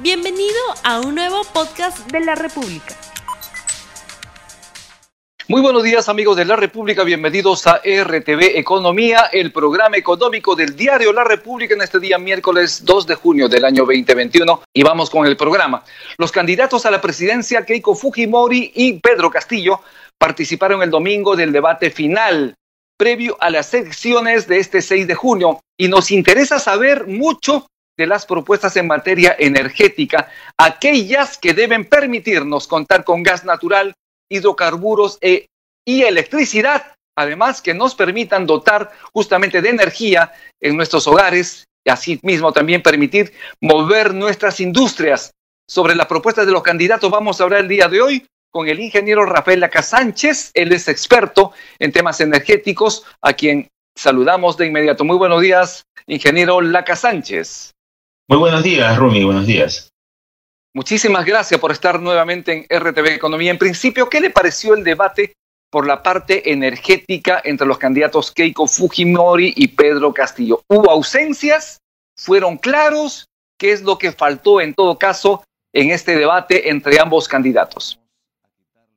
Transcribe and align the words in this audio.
Bienvenido 0.00 0.60
a 0.84 1.00
un 1.00 1.16
nuevo 1.16 1.42
podcast 1.52 2.08
de 2.12 2.20
la 2.20 2.36
República. 2.36 2.94
Muy 5.48 5.60
buenos 5.60 5.82
días 5.82 6.08
amigos 6.08 6.36
de 6.36 6.44
la 6.44 6.54
República, 6.54 7.02
bienvenidos 7.02 7.66
a 7.66 7.80
RTV 7.84 8.56
Economía, 8.56 9.28
el 9.32 9.50
programa 9.50 9.96
económico 9.96 10.54
del 10.54 10.76
diario 10.76 11.12
La 11.12 11.24
República 11.24 11.74
en 11.74 11.82
este 11.82 11.98
día 11.98 12.16
miércoles 12.16 12.84
2 12.84 13.08
de 13.08 13.14
junio 13.16 13.48
del 13.48 13.64
año 13.64 13.84
2021 13.84 14.62
y 14.72 14.84
vamos 14.84 15.10
con 15.10 15.26
el 15.26 15.36
programa. 15.36 15.82
Los 16.16 16.30
candidatos 16.30 16.86
a 16.86 16.92
la 16.92 17.00
presidencia 17.00 17.64
Keiko 17.64 17.96
Fujimori 17.96 18.70
y 18.76 19.00
Pedro 19.00 19.30
Castillo 19.30 19.80
participaron 20.16 20.80
el 20.84 20.90
domingo 20.90 21.34
del 21.34 21.50
debate 21.50 21.90
final 21.90 22.54
previo 22.96 23.36
a 23.40 23.50
las 23.50 23.74
elecciones 23.74 24.46
de 24.46 24.58
este 24.60 24.80
6 24.80 25.08
de 25.08 25.14
junio 25.16 25.60
y 25.76 25.88
nos 25.88 26.12
interesa 26.12 26.60
saber 26.60 27.08
mucho 27.08 27.66
de 27.98 28.06
las 28.06 28.24
propuestas 28.24 28.76
en 28.76 28.86
materia 28.86 29.34
energética, 29.38 30.30
aquellas 30.56 31.36
que 31.36 31.52
deben 31.52 31.84
permitirnos 31.84 32.68
contar 32.68 33.02
con 33.02 33.24
gas 33.24 33.44
natural, 33.44 33.92
hidrocarburos 34.30 35.18
e, 35.20 35.48
y 35.84 36.02
electricidad, 36.02 36.94
además 37.16 37.60
que 37.60 37.74
nos 37.74 37.96
permitan 37.96 38.46
dotar 38.46 38.92
justamente 39.12 39.60
de 39.60 39.70
energía 39.70 40.32
en 40.60 40.76
nuestros 40.76 41.08
hogares 41.08 41.64
y 41.84 41.90
así 41.90 42.20
mismo 42.22 42.52
también 42.52 42.82
permitir 42.82 43.32
mover 43.60 44.14
nuestras 44.14 44.60
industrias. 44.60 45.32
Sobre 45.68 45.96
la 45.96 46.06
propuesta 46.06 46.44
de 46.44 46.52
los 46.52 46.62
candidatos 46.62 47.10
vamos 47.10 47.40
a 47.40 47.44
hablar 47.44 47.60
el 47.62 47.68
día 47.68 47.88
de 47.88 48.00
hoy 48.00 48.26
con 48.50 48.68
el 48.68 48.78
ingeniero 48.78 49.26
Rafael 49.26 49.60
Laca 49.60 49.82
Sánchez, 49.82 50.52
él 50.54 50.72
es 50.72 50.88
experto 50.88 51.52
en 51.78 51.92
temas 51.92 52.20
energéticos, 52.20 53.04
a 53.20 53.32
quien 53.32 53.68
saludamos 53.96 54.56
de 54.56 54.66
inmediato. 54.66 55.04
Muy 55.04 55.16
buenos 55.16 55.42
días, 55.42 55.84
ingeniero 56.06 56.60
Laca 56.60 56.96
Sánchez. 56.96 57.72
Muy 58.30 58.36
buenos 58.36 58.62
días, 58.62 58.94
Rumi, 58.98 59.24
buenos 59.24 59.46
días. 59.46 59.90
Muchísimas 60.74 61.24
gracias 61.24 61.58
por 61.58 61.72
estar 61.72 61.98
nuevamente 61.98 62.52
en 62.52 62.78
RTV 62.78 63.06
Economía. 63.14 63.50
En 63.50 63.56
principio, 63.56 64.10
¿qué 64.10 64.20
le 64.20 64.28
pareció 64.28 64.74
el 64.74 64.84
debate 64.84 65.32
por 65.70 65.86
la 65.86 66.02
parte 66.02 66.52
energética 66.52 67.40
entre 67.42 67.66
los 67.66 67.78
candidatos 67.78 68.30
Keiko 68.30 68.66
Fujimori 68.66 69.54
y 69.56 69.68
Pedro 69.68 70.12
Castillo? 70.12 70.60
¿Hubo 70.68 70.90
ausencias? 70.90 71.78
¿Fueron 72.18 72.58
claros? 72.58 73.24
¿Qué 73.58 73.72
es 73.72 73.80
lo 73.80 73.96
que 73.96 74.12
faltó 74.12 74.60
en 74.60 74.74
todo 74.74 74.98
caso 74.98 75.42
en 75.72 75.90
este 75.90 76.14
debate 76.14 76.68
entre 76.68 77.00
ambos 77.00 77.28
candidatos? 77.28 77.98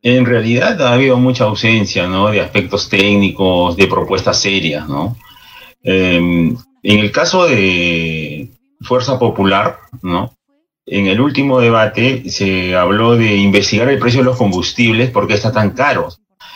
En 0.02 0.26
realidad 0.26 0.82
ha 0.82 0.92
habido 0.92 1.16
mucha 1.16 1.46
ausencia, 1.46 2.06
¿no? 2.06 2.30
De 2.32 2.42
aspectos 2.42 2.90
técnicos, 2.90 3.78
de 3.78 3.88
propuestas 3.88 4.42
serias, 4.42 4.90
¿no? 4.90 5.16
Em, 5.84 6.58
en 6.84 7.00
el 7.00 7.12
caso 7.14 7.48
de, 7.48 8.51
Fuerza 8.84 9.20
Popular, 9.20 9.80
¿no? 10.02 10.36
En 10.86 11.08
el 11.08 11.22
último 11.22 11.60
debate 11.60 12.30
se 12.30 12.76
habló 12.76 13.16
de 13.16 13.36
investigar 13.36 13.88
el 13.90 14.00
precio 14.00 14.22
de 14.22 14.26
los 14.26 14.38
combustibles 14.38 15.10
porque 15.10 15.36
está 15.36 15.52
tan 15.52 15.72
caro. 15.72 16.10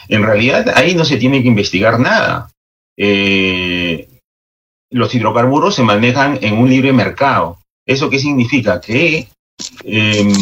En 0.07 0.23
realidad 0.23 0.73
ahí 0.75 0.95
no 0.95 1.05
se 1.05 1.17
tiene 1.17 1.41
que 1.41 1.47
investigar 1.47 1.99
nada. 1.99 2.49
Eh, 2.97 4.07
los 4.89 5.13
hidrocarburos 5.13 5.75
se 5.75 5.83
manejan 5.83 6.39
en 6.41 6.57
un 6.57 6.69
libre 6.69 6.93
mercado. 6.93 7.57
¿Eso 7.85 8.09
qué 8.09 8.19
significa? 8.19 8.81
Que 8.81 9.27
em, 9.83 10.33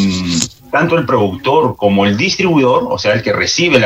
tanto 0.72 0.98
el 0.98 1.06
productor 1.06 1.76
como 1.76 2.06
el 2.06 2.18
distribuidor, 2.18 2.88
o 2.90 2.98
sea, 2.98 3.14
el 3.14 3.22
que 3.22 3.34
recibe 3.34 3.80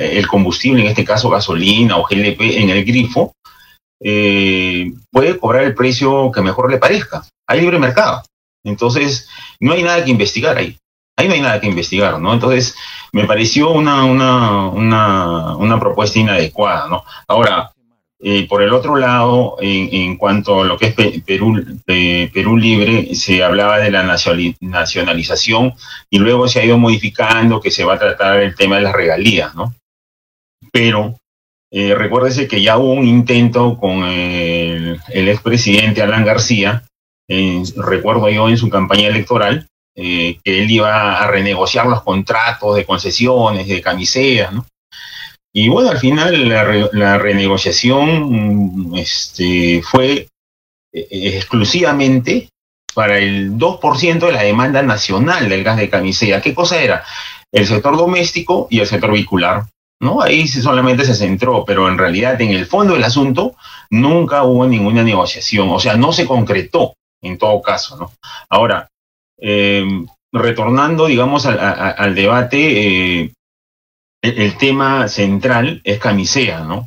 el 0.00 0.26
combustible, 0.26 0.82
en 0.82 0.88
este 0.88 1.04
caso 1.04 1.30
gasolina 1.30 1.96
o 1.96 2.04
GLP 2.04 2.40
en 2.58 2.70
el 2.70 2.84
grifo, 2.84 3.34
eh, 4.06 4.92
puede 5.10 5.38
cobrar 5.38 5.64
el 5.64 5.74
precio 5.74 6.30
que 6.30 6.42
mejor 6.42 6.70
le 6.70 6.76
parezca. 6.76 7.24
Hay 7.46 7.62
libre 7.62 7.78
mercado. 7.78 8.22
Entonces, 8.62 9.28
no 9.60 9.72
hay 9.72 9.82
nada 9.82 10.04
que 10.04 10.10
investigar 10.10 10.58
ahí. 10.58 10.78
Ahí 11.16 11.26
no 11.26 11.34
hay 11.34 11.40
nada 11.40 11.60
que 11.60 11.68
investigar, 11.68 12.20
¿no? 12.20 12.34
Entonces, 12.34 12.76
me 13.12 13.24
pareció 13.24 13.70
una, 13.70 14.04
una, 14.04 14.68
una, 14.68 15.56
una 15.56 15.80
propuesta 15.80 16.18
inadecuada, 16.18 16.88
¿no? 16.88 17.04
Ahora, 17.28 17.72
eh, 18.20 18.46
por 18.48 18.62
el 18.62 18.72
otro 18.72 18.96
lado, 18.96 19.56
en, 19.60 20.16
cuanto 20.16 20.62
a 20.62 20.64
lo 20.64 20.76
que 20.76 20.86
es 20.86 21.22
Perú, 21.22 21.62
Perú 21.84 22.56
Libre, 22.56 23.14
se 23.14 23.42
hablaba 23.42 23.78
de 23.78 23.90
la 23.90 24.02
nacionalización 24.60 25.74
y 26.10 26.18
luego 26.18 26.48
se 26.48 26.60
ha 26.60 26.64
ido 26.64 26.78
modificando 26.78 27.60
que 27.60 27.70
se 27.70 27.84
va 27.84 27.94
a 27.94 27.98
tratar 27.98 28.40
el 28.40 28.54
tema 28.54 28.76
de 28.76 28.82
las 28.82 28.94
regalías, 28.94 29.54
¿no? 29.54 29.74
Pero 30.72 31.20
eh, 31.76 31.92
recuérdese 31.92 32.46
que 32.46 32.62
ya 32.62 32.78
hubo 32.78 32.92
un 32.92 33.08
intento 33.08 33.76
con 33.76 34.04
el, 34.04 35.00
expresidente 35.12 36.02
Alan 36.02 36.24
García, 36.24 36.84
recuerdo 37.76 38.28
yo 38.28 38.48
en 38.48 38.56
su 38.56 38.68
campaña 38.70 39.08
electoral, 39.08 39.66
eh, 39.96 40.38
que 40.44 40.62
él 40.62 40.70
iba 40.70 41.20
a 41.20 41.26
renegociar 41.26 41.86
los 41.86 42.02
contratos 42.02 42.76
de 42.76 42.84
concesiones, 42.84 43.66
de 43.66 43.82
camisetas, 43.82 44.52
¿no? 44.52 44.66
Y 45.52 45.68
bueno, 45.68 45.90
al 45.90 45.98
final 45.98 46.48
la, 46.48 47.18
renegociación 47.18 48.90
mm, 48.90 48.94
este, 48.96 49.82
fue 49.82 50.28
eh, 50.92 51.08
exclusivamente 51.36 52.50
para 52.94 53.18
el 53.18 53.52
2% 53.52 54.18
de 54.26 54.32
la 54.32 54.42
demanda 54.42 54.80
nacional 54.82 55.48
del 55.48 55.64
gas 55.64 55.76
de 55.76 55.90
camisea. 55.90 56.40
¿Qué 56.40 56.54
cosa 56.54 56.80
era? 56.80 57.04
El 57.52 57.66
sector 57.66 57.96
doméstico 57.96 58.68
y 58.70 58.78
el 58.78 58.86
sector 58.86 59.10
vehicular. 59.10 59.64
¿No? 60.04 60.22
Ahí 60.22 60.46
solamente 60.46 61.04
se 61.04 61.14
centró, 61.14 61.64
pero 61.64 61.88
en 61.88 61.98
realidad 61.98 62.40
en 62.40 62.50
el 62.50 62.66
fondo 62.66 62.94
del 62.94 63.04
asunto 63.04 63.54
nunca 63.90 64.44
hubo 64.44 64.66
ninguna 64.66 65.02
negociación, 65.02 65.70
o 65.70 65.80
sea, 65.80 65.96
no 65.96 66.12
se 66.12 66.26
concretó 66.26 66.94
en 67.22 67.38
todo 67.38 67.60
caso. 67.62 68.12
Ahora, 68.48 68.88
em, 69.38 70.06
retornando, 70.32 71.06
digamos, 71.06 71.46
al, 71.46 72.14
debate, 72.14 73.22
eh, 73.22 73.32
el, 74.22 74.56
tema 74.58 75.08
central 75.08 75.80
es 75.84 75.98
camisea, 75.98 76.60
¿no? 76.60 76.86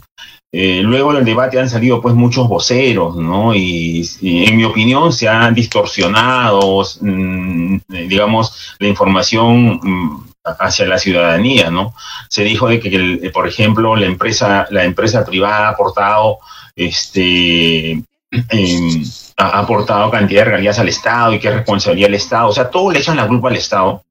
Eh, 0.52 0.82
luego 0.82 1.14
del 1.14 1.26
debate 1.26 1.60
han 1.60 1.70
salido 1.70 2.02
pues 2.02 2.16
muchos 2.16 2.48
voceros, 2.48 3.16
¿no? 3.16 3.54
Y, 3.54 4.08
en 4.22 4.58
mi 4.58 4.64
opinión 4.64 5.12
se 5.12 5.28
han 5.28 5.54
distorsionado, 5.54 6.84
mm, 7.02 7.78
digamos, 7.88 8.76
la 8.80 8.88
información 8.88 9.80
mm, 9.84 10.27
hacia 10.60 10.86
la 10.86 10.98
ciudadanía, 10.98 11.70
¿no? 11.70 11.94
Se 12.30 12.44
dijo 12.44 12.68
de 12.68 12.80
que, 12.80 13.32
por 13.34 13.48
ejemplo, 13.48 13.96
la 13.96 14.06
empresa, 14.06 14.68
la 14.70 14.84
empresa 14.84 15.26
privada 15.26 15.68
ha 15.68 15.70
aportado, 15.70 16.40
este, 16.76 17.92
em, 18.32 19.04
ha 19.38 19.60
aportado 19.60 20.10
cantidad 20.10 20.42
de 20.42 20.46
regalías 20.46 20.80
al 20.80 20.90
Estado 20.90 21.34
y 21.34 21.40
que 21.40 21.48
es 21.48 21.54
responsabilidad 21.54 22.08
del 22.08 22.16
Estado. 22.16 22.50
O 22.50 22.54
sea, 22.54 22.70
todo 22.70 22.92
le 22.92 23.00
echan 23.00 23.18
la 23.18 23.28
culpa 23.28 23.50
al 23.50 23.56
Estado, 23.56 24.04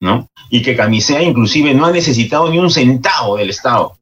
¿no? 0.00 0.28
Y 0.50 0.62
que 0.62 0.76
Camisea 0.76 1.22
inclusive 1.22 1.74
no 1.74 1.86
ha 1.86 1.92
necesitado 1.92 2.50
ni 2.50 2.58
un 2.58 2.70
centavo 2.70 3.36
del 3.36 3.50
Estado, 3.50 3.96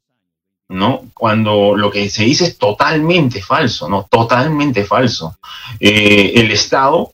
¿no? 0.69 1.03
Cuando 1.15 1.77
lo 1.77 1.91
que 1.91 2.09
se 2.09 2.25
dice 2.25 2.45
es 2.45 2.59
totalmente 2.59 3.43
falso, 3.43 3.89
¿no? 3.89 4.07
Totalmente 4.11 4.85
falso. 4.85 5.37
Eh, 5.79 6.33
el 6.37 6.51
Estado 6.51 7.13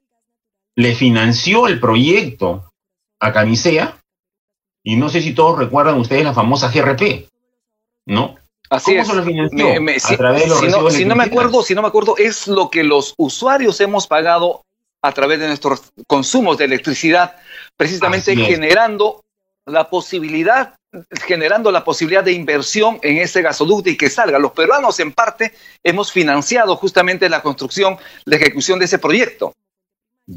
le 0.76 0.94
financió 0.94 1.66
el 1.66 1.80
proyecto 1.80 2.70
a 3.18 3.32
Camisea 3.32 3.96
y 4.86 4.94
no 4.94 5.08
sé 5.08 5.20
si 5.20 5.34
todos 5.34 5.58
recuerdan 5.58 5.98
ustedes 5.98 6.22
la 6.22 6.32
famosa 6.32 6.70
GRP, 6.70 7.28
¿no? 8.06 8.36
Así 8.70 8.94
es. 8.94 9.08
si, 9.08 11.04
no, 11.04 11.16
me 11.16 11.24
acuerdo, 11.24 11.62
si 11.64 11.74
no 11.74 11.82
me 11.82 11.88
acuerdo, 11.88 12.16
es 12.16 12.46
lo 12.46 12.70
que 12.70 12.84
los 12.84 13.12
usuarios 13.16 13.80
hemos 13.80 14.06
pagado 14.06 14.62
a 15.02 15.10
través 15.10 15.40
de 15.40 15.48
nuestros 15.48 15.92
consumos 16.06 16.56
de 16.58 16.66
electricidad, 16.66 17.34
precisamente 17.76 18.36
generando 18.36 19.24
la 19.66 19.90
posibilidad, 19.90 20.76
generando 21.26 21.72
la 21.72 21.82
posibilidad 21.82 22.22
de 22.22 22.32
inversión 22.32 23.00
en 23.02 23.18
ese 23.18 23.42
gasoducto 23.42 23.90
y 23.90 23.96
que 23.96 24.08
salga. 24.08 24.38
Los 24.38 24.52
peruanos, 24.52 25.00
en 25.00 25.10
parte, 25.10 25.52
hemos 25.82 26.12
financiado 26.12 26.76
justamente 26.76 27.28
la 27.28 27.42
construcción, 27.42 27.98
la 28.24 28.36
ejecución 28.36 28.78
de 28.78 28.84
ese 28.84 29.00
proyecto. 29.00 29.52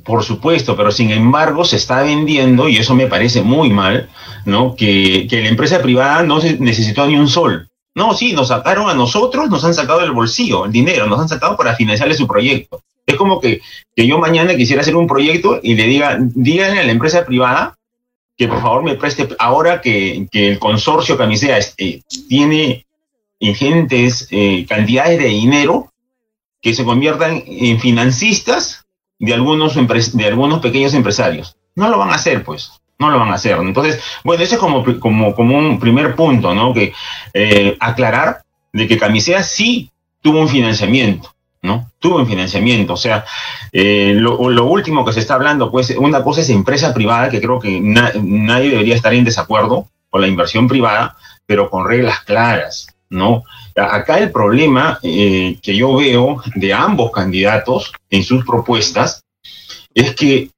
Por 0.04 0.24
supuesto, 0.24 0.76
pero 0.78 0.92
sin 0.92 1.10
embargo 1.10 1.66
se 1.66 1.78
está 1.78 2.04
vendiendo, 2.04 2.70
y 2.70 2.78
eso 2.78 2.94
me 2.94 3.08
parece 3.08 3.42
muy 3.42 3.72
mal, 3.72 4.08
¿no? 4.46 4.76
Que, 4.76 5.28
la 5.32 5.50
empresa 5.50 5.82
privada 5.82 6.22
no 6.22 6.40
necesitó 6.60 7.08
ni 7.08 7.18
un 7.18 7.28
sol. 7.28 7.68
No, 7.96 8.14
sí, 8.14 8.34
nos 8.34 8.50
sacaron 8.50 8.88
a 8.88 8.94
nosotros, 8.94 9.50
nos 9.50 9.64
han 9.66 9.74
sacado 9.74 10.02
del 10.02 10.12
bolsillo 10.12 10.66
el 10.66 10.72
dinero, 10.72 11.08
nos 11.08 11.20
han 11.20 11.28
sacado 11.28 11.58
para 11.58 11.76
financiarle 11.76 12.14
su 12.14 12.28
proyecto. 12.28 12.84
Es 13.08 13.16
como 13.16 13.42
que, 13.42 13.62
yo 13.96 14.20
mañana 14.20 14.56
quisiera 14.56 14.84
hacer 14.84 14.96
un 14.96 15.08
proyecto 15.08 15.60
y 15.64 15.74
le 15.74 15.86
diga, 15.86 16.18
díganle 16.20 16.82
a 16.82 16.84
la 16.84 16.92
empresa 16.92 17.26
privada 17.26 17.76
que 18.38 18.48
por 18.48 18.62
favor 18.62 18.84
me 18.84 18.96
preste, 18.96 19.28
ahora 19.38 19.82
que, 19.82 20.28
el 20.32 20.60
consorcio 20.60 21.18
Camisea 21.18 21.58
este, 21.58 22.04
tiene 22.30 22.86
ingentes 23.40 24.28
eh, 24.32 24.66
cantidades 24.70 25.20
de 25.20 25.26
dinero, 25.26 25.92
que 26.62 26.74
se 26.74 26.86
conviertan 26.86 27.44
en 27.46 27.80
financistas 27.80 28.86
de 29.20 29.34
algunos, 29.34 29.76
de 30.14 30.26
algunos 30.26 30.60
pequeños 30.60 30.94
empresarios. 30.94 31.56
No 31.76 31.90
lo 31.90 31.98
van 31.98 32.10
a 32.10 32.16
hacer, 32.16 32.44
pues. 32.44 32.72
No 32.98 33.10
lo 33.10 33.20
van 33.20 33.30
a 33.30 33.36
hacer. 33.36 33.58
Entonces, 33.60 34.02
bueno, 34.24 34.44
ese 34.44 34.56
es 34.56 34.60
como, 34.60 34.84
como, 35.00 35.36
como 35.36 35.58
un 35.58 35.80
primer 35.80 36.16
punto, 36.16 36.54
¿no? 36.54 36.74
Que 36.74 36.94
eh, 37.34 37.78
aclarar 37.80 38.42
de 38.74 38.88
que 38.88 38.98
Camisea 38.98 39.44
sí 39.44 39.92
tuvo 40.22 40.40
un 40.40 40.50
financiamiento. 40.50 41.34
¿no? 41.62 41.92
Tuvo 42.00 42.26
financiamiento, 42.26 42.94
o 42.94 42.98
sea, 42.98 43.26
eh, 43.72 44.14
lo, 44.16 44.38
último 44.66 45.04
que 45.04 45.14
se 45.14 45.20
está 45.20 45.34
hablando, 45.34 45.70
pues 45.70 45.94
una 45.98 46.24
cosa 46.24 46.42
es 46.42 46.50
empresa 46.50 46.94
privada, 46.94 47.30
que 47.30 47.42
creo 47.42 47.60
que 47.60 47.82
nadie 47.82 48.70
debería 48.70 48.96
estar 48.96 49.14
en 49.14 49.26
desacuerdo 49.26 49.90
con 50.10 50.22
la 50.22 50.28
inversión 50.28 50.68
privada, 50.68 51.18
pero 51.46 51.70
con 51.70 51.86
reglas 51.86 52.22
claras, 52.22 52.88
¿no? 53.10 53.44
Acá 53.80 54.20
el 54.20 54.32
problema 54.32 55.00
eh, 55.04 55.58
que 55.62 55.76
yo 55.76 55.96
veo 55.96 56.42
de 56.56 56.74
ambos 56.74 57.12
candidatos 57.12 57.92
en 58.10 58.24
sus 58.24 58.46
propuestas 58.46 59.22
es 59.94 60.16
que 60.16 60.50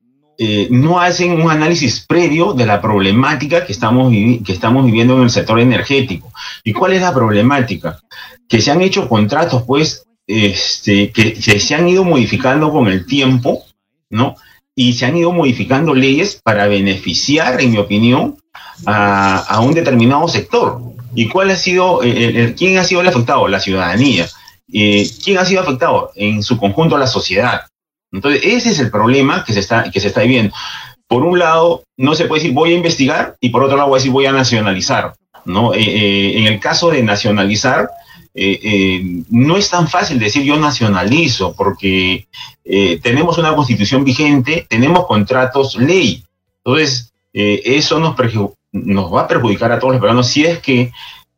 eh, 0.43 0.67
no 0.71 0.99
hacen 0.99 1.39
un 1.39 1.51
análisis 1.51 2.03
previo 2.07 2.53
de 2.53 2.65
la 2.65 2.81
problemática 2.81 3.63
que 3.63 3.73
estamos, 3.73 4.09
viviendo 4.11 5.15
en 5.17 5.23
el 5.23 5.29
sector 5.29 5.59
energético. 5.59 6.31
¿Y 6.63 6.73
cuál 6.73 6.93
es 6.93 7.01
la 7.01 7.13
problemática? 7.13 7.99
Que 8.47 8.59
se 8.59 8.71
han 8.71 8.81
hecho 8.81 9.07
contratos, 9.07 9.61
pues, 9.67 10.03
este, 10.25 11.11
que, 11.11 11.35
se 11.39 11.75
han 11.75 11.87
ido 11.87 12.03
modificando 12.03 12.71
con 12.71 12.87
el 12.87 13.05
tiempo, 13.05 13.65
¿no? 14.09 14.35
Y 14.73 14.93
se 14.93 15.05
han 15.05 15.15
ido 15.15 15.31
modificando 15.31 15.93
leyes 15.93 16.39
para 16.43 16.67
beneficiar, 16.67 17.61
en 17.61 17.71
mi 17.71 17.77
opinión, 17.77 18.37
a, 18.87 19.59
un 19.61 19.75
determinado 19.75 20.27
sector. 20.27 20.81
¿Y 21.15 21.27
cuál 21.27 21.51
ha 21.51 21.55
sido, 21.55 22.01
el, 22.03 22.55
quién 22.55 22.77
ha 22.77 22.83
sido 22.83 23.01
el 23.01 23.07
afectado? 23.07 23.47
La 23.47 23.59
ciudadanía. 23.59 24.27
Eh, 24.71 25.09
¿Quién 25.23 25.37
ha 25.37 25.45
sido 25.45 25.61
afectado? 25.61 26.11
En 26.15 26.43
su 26.43 26.57
conjunto 26.57 26.97
la 26.97 27.07
sociedad. 27.07 27.61
Entonces, 28.11 28.41
ese 28.43 28.69
es 28.71 28.79
el 28.79 28.91
problema 28.91 29.43
que 29.45 29.53
se 29.53 29.59
está, 29.59 29.89
que 29.91 29.99
se 29.99 30.07
está 30.07 30.21
viviendo. 30.21 30.53
Por 31.07 31.23
un 31.23 31.39
lado, 31.39 31.83
no 31.97 32.15
se 32.15 32.25
puede 32.25 32.41
decir 32.41 32.55
voy 32.55 32.71
a 32.71 32.75
investigar 32.75 33.35
y 33.41 33.49
por 33.49 33.63
otro 33.63 33.77
lado 33.77 33.89
voy 33.89 33.97
a 33.97 33.99
decir 33.99 34.11
voy 34.11 34.25
a 34.25 34.31
nacionalizar. 34.31 35.13
¿no? 35.45 35.73
Eh, 35.73 35.79
eh, 35.81 36.37
en 36.37 36.47
el 36.47 36.59
caso 36.59 36.89
de 36.89 37.03
nacionalizar, 37.03 37.89
eh, 38.33 38.59
eh, 38.63 39.23
no 39.29 39.57
es 39.57 39.69
tan 39.69 39.89
fácil 39.89 40.17
decir 40.17 40.43
yo 40.43 40.57
nacionalizo, 40.57 41.53
porque 41.53 42.27
eh, 42.63 42.99
tenemos 43.01 43.37
una 43.37 43.53
constitución 43.55 44.03
vigente, 44.03 44.65
tenemos 44.69 45.05
contratos 45.05 45.75
ley. 45.75 46.23
Entonces, 46.63 47.11
eso 47.33 47.99
nos, 47.99 48.15
nos 48.71 49.13
va 49.13 49.21
a 49.21 49.27
perjudicar 49.27 49.71
a 49.71 49.79
todos 49.79 49.93
los 49.93 50.01
peruanos 50.01 50.27
si 50.27 50.45
es 50.45 50.59
que 50.59 50.91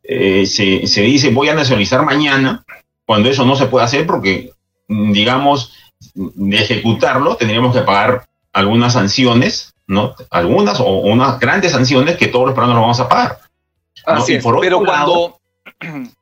se, 0.03 0.85
se 0.85 1.01
dice 1.01 1.29
voy 1.29 1.49
a 1.49 1.55
nacionalizar 1.55 2.03
mañana, 2.03 2.63
cuando 3.05 3.29
eso 3.29 3.45
no 3.45 3.55
se 3.55 3.67
puede 3.67 3.85
hacer 3.85 4.05
porque, 4.05 4.51
digamos, 4.87 5.73
de 6.13 6.57
ejecutarlo 6.57 7.35
tendríamos 7.37 7.75
que 7.75 7.81
pagar 7.81 8.25
algunas 8.51 8.93
sanciones, 8.93 9.73
¿no? 9.87 10.15
Algunas 10.29 10.79
o 10.79 10.99
unas 10.99 11.39
grandes 11.39 11.71
sanciones 11.71 12.17
que 12.17 12.27
todos 12.27 12.45
los 12.45 12.53
peruanos 12.53 12.79
vamos 12.79 12.99
a 12.99 13.09
pagar. 13.09 13.39
Así 14.05 14.35
es, 14.35 14.45
pero 14.61 14.79
cuando... 14.79 15.39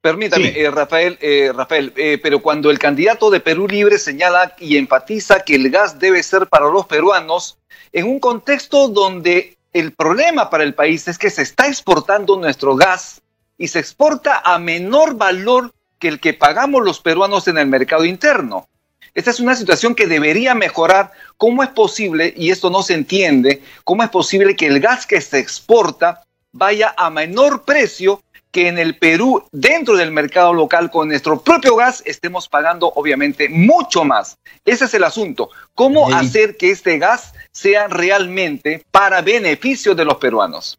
Permítame, 0.00 0.48
eh, 0.48 0.70
Rafael, 0.70 1.16
eh, 1.22 1.50
Rafael 1.54 1.90
eh, 1.96 2.18
pero 2.22 2.40
cuando 2.40 2.70
el 2.70 2.78
candidato 2.78 3.30
de 3.30 3.40
Perú 3.40 3.66
Libre 3.66 3.98
señala 3.98 4.54
y 4.60 4.76
enfatiza 4.76 5.40
que 5.40 5.54
el 5.54 5.70
gas 5.70 5.98
debe 5.98 6.22
ser 6.22 6.46
para 6.46 6.68
los 6.68 6.84
peruanos, 6.84 7.56
en 7.90 8.06
un 8.06 8.20
contexto 8.20 8.88
donde 8.88 9.53
el 9.74 9.92
problema 9.92 10.48
para 10.48 10.64
el 10.64 10.72
país 10.72 11.06
es 11.08 11.18
que 11.18 11.30
se 11.30 11.42
está 11.42 11.66
exportando 11.66 12.38
nuestro 12.38 12.76
gas 12.76 13.20
y 13.58 13.68
se 13.68 13.80
exporta 13.80 14.40
a 14.44 14.58
menor 14.58 15.16
valor 15.16 15.74
que 15.98 16.08
el 16.08 16.20
que 16.20 16.32
pagamos 16.32 16.82
los 16.84 17.00
peruanos 17.00 17.48
en 17.48 17.58
el 17.58 17.66
mercado 17.66 18.04
interno. 18.04 18.68
Esta 19.14 19.30
es 19.30 19.40
una 19.40 19.56
situación 19.56 19.94
que 19.94 20.06
debería 20.06 20.54
mejorar. 20.54 21.12
¿Cómo 21.36 21.62
es 21.62 21.70
posible, 21.70 22.32
y 22.36 22.50
esto 22.50 22.70
no 22.70 22.82
se 22.82 22.94
entiende, 22.94 23.62
cómo 23.82 24.04
es 24.04 24.10
posible 24.10 24.56
que 24.56 24.66
el 24.66 24.80
gas 24.80 25.06
que 25.06 25.20
se 25.20 25.40
exporta 25.40 26.22
vaya 26.52 26.94
a 26.96 27.10
menor 27.10 27.64
precio 27.64 28.22
que 28.54 28.68
en 28.68 28.78
el 28.78 28.96
Perú, 28.96 29.42
dentro 29.50 29.96
del 29.96 30.12
mercado 30.12 30.54
local, 30.54 30.88
con 30.88 31.08
nuestro 31.08 31.40
propio 31.40 31.74
gas, 31.74 32.04
estemos 32.06 32.48
pagando 32.48 32.92
obviamente 32.94 33.48
mucho 33.48 34.04
más. 34.04 34.38
Ese 34.64 34.84
es 34.84 34.94
el 34.94 35.02
asunto. 35.02 35.50
¿Cómo 35.74 36.14
hacer 36.14 36.56
que 36.56 36.70
este 36.70 36.98
gas 36.98 37.34
sea 37.50 37.88
realmente 37.88 38.84
para 38.92 39.22
beneficio 39.22 39.96
de 39.96 40.04
los 40.04 40.18
peruanos? 40.18 40.78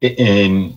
Eh, 0.00 0.16
eh, 0.18 0.72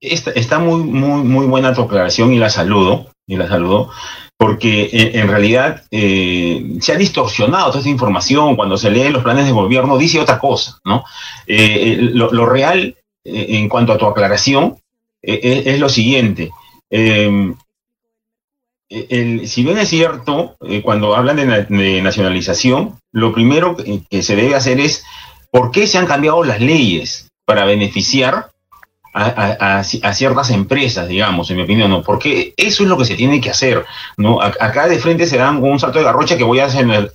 está, 0.00 0.58
muy, 0.58 0.82
muy, 0.82 1.22
muy 1.22 1.46
buena 1.46 1.74
tu 1.74 1.82
aclaración 1.82 2.32
y 2.32 2.40
la 2.40 2.50
saludo, 2.50 3.12
y 3.28 3.36
la 3.36 3.46
saludo, 3.46 3.92
porque 4.36 4.90
eh, 4.92 5.12
en 5.14 5.28
realidad 5.28 5.84
se 5.92 6.92
ha 6.92 6.96
distorsionado 6.96 7.68
toda 7.68 7.78
esta 7.78 7.88
información. 7.88 8.56
Cuando 8.56 8.76
se 8.76 8.90
lee 8.90 9.10
los 9.10 9.22
planes 9.22 9.46
de 9.46 9.52
gobierno, 9.52 9.96
dice 9.96 10.18
otra 10.18 10.40
cosa, 10.40 10.80
¿no? 10.84 11.04
lo, 11.46 12.46
real, 12.46 12.96
en 13.24 13.68
cuanto 13.68 13.92
a 13.92 13.98
tu 13.98 14.06
aclaración, 14.06 14.80
eh, 15.22 15.62
es, 15.66 15.80
lo 15.80 15.88
siguiente. 15.88 16.50
Em, 16.88 17.54
si 18.88 19.62
bien 19.62 19.78
es 19.78 19.88
cierto, 19.88 20.56
eh, 20.66 20.82
cuando 20.82 21.14
hablan 21.14 21.36
de, 21.36 22.02
nacionalización, 22.02 22.98
lo 23.12 23.32
primero 23.32 23.76
que, 23.76 24.22
se 24.22 24.36
debe 24.36 24.54
hacer 24.54 24.80
es 24.80 25.04
por 25.52 25.70
qué 25.70 25.86
se 25.86 25.98
han 25.98 26.06
cambiado 26.06 26.42
las 26.42 26.60
leyes 26.60 27.28
para 27.44 27.64
beneficiar 27.64 28.50
a, 29.12 29.82
ciertas 29.82 30.50
empresas, 30.50 31.08
digamos, 31.08 31.50
en 31.50 31.56
mi 31.56 31.62
opinión, 31.64 31.90
¿no? 31.90 32.02
Porque 32.02 32.54
eso 32.56 32.84
es 32.84 32.88
lo 32.88 32.96
que 32.96 33.04
se 33.04 33.16
tiene 33.16 33.40
que 33.40 33.50
hacer, 33.50 33.84
¿no? 34.16 34.40
Acá 34.40 34.86
de 34.86 35.00
frente 35.00 35.26
se 35.26 35.36
dan 35.36 35.62
un 35.62 35.80
salto 35.80 35.98
de 35.98 36.04
garrocha 36.04 36.36
que 36.36 36.44
voy 36.44 36.60
a, 36.60 36.68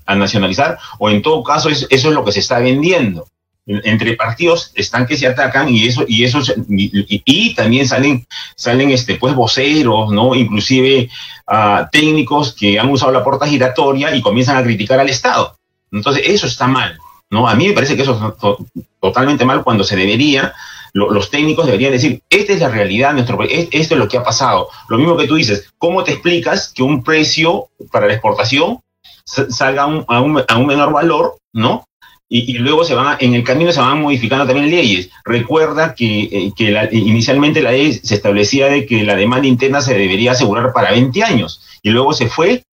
a 0.06 0.16
nacionalizar, 0.16 0.78
o 1.00 1.10
en 1.10 1.22
todo 1.22 1.44
caso 1.44 1.70
eso 1.70 1.88
es 1.90 2.04
lo 2.04 2.26
que 2.26 2.34
se 2.34 2.42
está 2.42 2.60
vendiendo 2.60 3.28
entre 3.68 4.16
partidos 4.16 4.72
están 4.76 5.08
que 5.08 5.18
se 5.18 5.26
atacan 5.26 5.70
y 5.70 5.88
eso 5.88 6.06
y 6.08 6.24
eso 6.24 6.40
y, 6.70 7.56
también 7.56 7.88
salen 7.88 8.26
salen 8.56 8.92
este 8.92 9.16
pues 9.16 9.34
voceros 9.34 10.12
no 10.12 10.36
inclusive 10.36 11.10
uh, 11.48 11.86
técnicos 11.92 12.54
que 12.54 12.80
han 12.80 12.90
usado 12.90 13.12
la 13.12 13.24
puerta 13.24 13.48
giratoria 13.48 14.16
y 14.16 14.22
comienzan 14.22 14.58
a 14.58 14.64
criticar 14.64 15.00
al 15.00 15.10
Estado. 15.10 15.58
Entonces 15.92 16.24
eso 16.28 16.46
está 16.46 16.68
mal 16.68 16.98
no 17.32 17.48
a 17.48 17.56
mí 17.56 17.68
me 17.68 17.74
parece 17.74 17.96
que 17.96 18.04
eso 18.04 18.36
es 18.40 18.84
totalmente 19.02 19.46
mal 19.46 19.64
cuando 19.64 19.84
se 19.84 19.96
debería 19.96 20.54
los 20.94 21.30
técnicos 21.30 21.66
deberían 21.66 21.92
decir 21.92 22.22
esta 22.30 22.54
es 22.54 22.60
la 22.60 22.70
realidad 22.70 23.10
de 23.10 23.16
nuestro 23.16 23.38
país 23.38 23.68
esto 23.72 23.96
es 23.96 24.00
lo 24.00 24.08
que 24.08 24.18
ha 24.18 24.24
pasado 24.24 24.70
lo 24.90 24.98
mismo 24.98 25.18
que 25.18 25.28
tú 25.28 25.36
dices 25.36 25.74
cómo 25.80 26.04
te 26.04 26.12
explicas 26.12 26.72
que 26.74 26.84
un 26.84 27.04
precio 27.04 27.70
para 27.92 28.06
la 28.06 28.14
exportación 28.14 28.80
salga 29.26 29.84
a 29.84 29.88
un, 29.88 30.06
a 30.08 30.22
un, 30.22 30.44
a 30.48 30.58
un 30.58 30.66
menor 30.68 30.94
valor 30.94 31.38
no 31.52 31.86
y, 32.28 32.58
luego 32.58 32.84
se 32.84 32.96
van 32.96 33.18
en 33.20 33.36
el 33.36 33.44
camino 33.44 33.72
se 33.72 33.80
van 33.80 34.02
modificando 34.02 34.46
también 34.46 34.70
leyes. 34.70 35.10
Recuerda 35.24 35.94
que, 35.94 36.24
eh, 36.24 36.54
que 36.56 36.90
inicialmente 36.92 37.62
la 37.62 37.72
ley 37.72 37.94
se 37.94 38.16
establecía 38.16 38.68
de 38.68 38.86
que 38.86 39.04
la 39.04 39.16
demanda 39.16 39.48
interna 39.48 39.82
se 39.82 39.94
debería 39.94 40.32
asegurar 40.32 40.74
para 40.74 40.92
20 40.92 41.24
años 41.24 41.62
y 41.84 41.92
luego 41.92 42.14
se 42.14 42.28
fue 42.28 42.64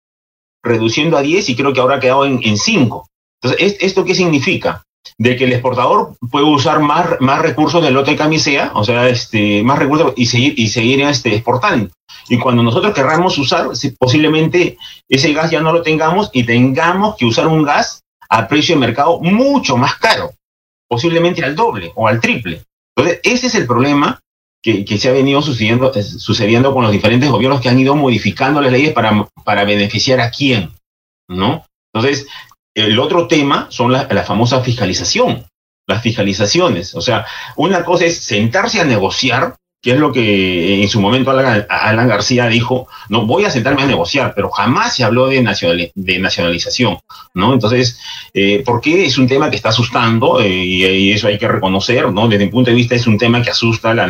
reduciendo 0.63 1.17
a 1.17 1.23
10 1.23 1.51
y 1.51 1.57
creo 1.57 1.73
que 1.73 1.81
ahora 1.81 1.97
ha 1.97 2.01
quedado 2.01 2.25
en, 2.25 2.41
en 2.43 2.57
5. 2.57 3.07
Entonces, 3.43 3.77
¿esto 3.81 4.05
qué 4.05 4.15
significa? 4.15 4.85
De 5.19 5.37
que 5.37 5.45
el 5.45 5.53
exportador 5.53 6.15
puede 6.31 6.47
usar 6.47 6.81
más, 6.81 7.21
más 7.21 7.43
recursos 7.43 7.82
del 7.82 7.94
lote 7.94 8.17
camisea, 8.17 8.71
o 8.75 8.85
sea, 8.85 9.09
este, 9.09 9.63
más 9.63 9.79
recursos 9.79 10.15
y 10.17 10.27
seguir, 10.27 10.55
y 10.56 10.69
seguir 10.69 11.03
este, 11.03 11.35
exportando. 11.35 11.91
Y 12.29 12.39
cuando 12.39 12.63
nosotros 12.63 12.94
querramos 12.94 13.37
usar, 13.37 13.67
posiblemente 13.99 14.79
ese 15.09 15.32
gas 15.32 15.51
ya 15.51 15.61
no 15.61 15.73
lo 15.73 15.82
tengamos 15.82 16.31
y 16.32 16.44
tengamos 16.44 17.17
que 17.17 17.27
usar 17.27 17.49
un 17.49 17.65
gas 17.65 18.02
a 18.32 18.48
precio 18.48 18.74
de 18.74 18.81
mercado 18.81 19.20
mucho 19.20 19.77
más 19.77 19.96
caro, 19.96 20.32
posiblemente 20.89 21.44
al 21.44 21.55
doble 21.55 21.93
o 21.94 22.08
al 22.08 22.19
triple. 22.19 22.62
Entonces, 22.96 23.20
ese 23.24 23.48
es 23.48 23.55
el 23.55 23.67
problema 23.67 24.20
que, 24.62 24.86
se 24.98 25.10
ha 25.10 25.12
venido 25.12 25.43
sucediendo, 25.43 25.93
sucediendo 26.03 26.72
con 26.72 26.82
los 26.82 26.93
diferentes 26.93 27.31
gobiernos 27.31 27.60
que 27.60 27.69
han 27.69 27.79
ido 27.79 27.94
modificando 27.94 28.62
las 28.62 28.72
leyes 28.72 28.94
para, 28.94 29.29
para 29.44 29.65
beneficiar 29.65 30.20
a 30.20 30.31
quién, 30.31 30.72
¿no? 31.29 31.67
Entonces, 31.93 32.27
el 32.74 32.98
otro 32.98 33.29
tema 33.29 33.67
son 33.69 33.93
la, 33.93 34.08
la 34.10 34.22
famosa 34.22 34.62
fiscalización, 34.62 35.44
las 35.86 36.03
fiscalizaciones. 36.03 36.94
O 36.94 37.03
sea, 37.03 37.27
una 37.56 37.84
cosa 37.84 38.06
es 38.06 38.19
sentarse 38.19 38.81
a 38.81 38.84
negociar 38.84 39.56
que 39.82 39.91
es 39.91 39.98
lo 39.98 40.12
que 40.12 40.81
en 40.81 40.89
su 40.89 41.01
momento 41.01 41.32
Alan, 41.32 42.08
García 42.08 42.46
dijo, 42.46 42.86
no 43.08 43.27
voy 43.27 43.44
a 43.44 43.51
sentarme 43.51 43.82
a 43.82 43.86
negociar, 43.86 44.32
pero 44.32 44.48
jamás 44.48 44.94
se 44.94 45.03
habló 45.03 45.27
de, 45.27 45.93
de 45.93 46.19
nacionalización, 46.20 46.98
¿no? 47.34 47.53
Entonces, 47.53 47.98
eh, 48.32 48.62
porque 48.65 49.05
es 49.05 49.19
un 49.19 49.27
tema 49.27 49.51
que 49.51 49.56
está 49.56 49.70
asustando 49.70 50.41
eh, 50.41 50.48
y, 50.48 51.10
eso 51.10 51.27
hay 51.27 51.36
que 51.36 51.48
reconocer, 51.48 52.12
¿no? 52.12 52.29
Desde 52.29 52.44
mi 52.44 52.51
punto 52.53 52.70
de 52.70 52.77
vista 52.77 52.94
es 52.94 53.08
un 53.08 53.19
tema 53.19 53.43
que 53.43 53.51
asusta 53.51 53.93
la, 53.93 54.06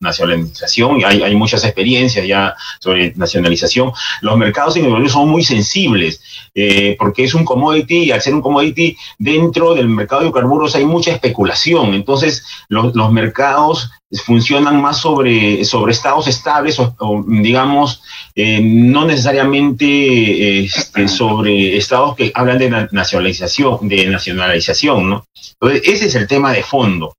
nacionalización 0.00 1.00
y 1.00 1.04
hay, 1.04 1.36
muchas 1.36 1.62
experiencias 1.64 2.26
ya 2.26 2.56
sobre 2.80 3.12
nacionalización. 3.14 3.92
Los 4.22 4.38
mercados 4.38 4.76
inmobiliarios 4.78 5.12
son 5.12 5.28
muy 5.28 5.44
sensibles 5.44 6.22
eh, 6.54 6.96
porque 6.98 7.24
es 7.24 7.34
un 7.34 7.44
commodity 7.44 8.04
y 8.04 8.10
al 8.10 8.22
ser 8.22 8.34
un 8.34 8.40
commodity 8.40 8.96
dentro 9.18 9.74
del 9.74 9.88
mercado 9.88 10.22
de 10.22 10.28
hidrocarburos 10.28 10.74
hay 10.74 10.86
mucha 10.86 11.12
especulación, 11.12 11.92
entonces 11.94 12.44
los, 12.68 12.94
los 12.94 13.12
mercados 13.12 13.90
funcionan 14.24 14.80
más 14.80 14.98
sobre, 14.98 15.64
sobre 15.64 15.92
estados 15.92 16.26
estables 16.28 16.78
o, 16.80 17.24
digamos, 17.26 18.02
eh, 18.34 18.60
no 18.62 19.04
necesariamente 19.04 20.64
este, 20.64 21.08
sobre 21.08 21.76
estados 21.76 22.16
que 22.16 22.32
hablan 22.34 22.58
de 22.58 22.88
nacionalización, 22.90 23.88
de 23.88 24.06
nacionalización, 24.06 25.10
¿no? 25.10 25.24
Entonces, 25.60 25.82
ese 25.86 26.06
es 26.06 26.14
el 26.14 26.26
tema 26.26 26.52
de 26.52 26.62
fondo. 26.62 27.14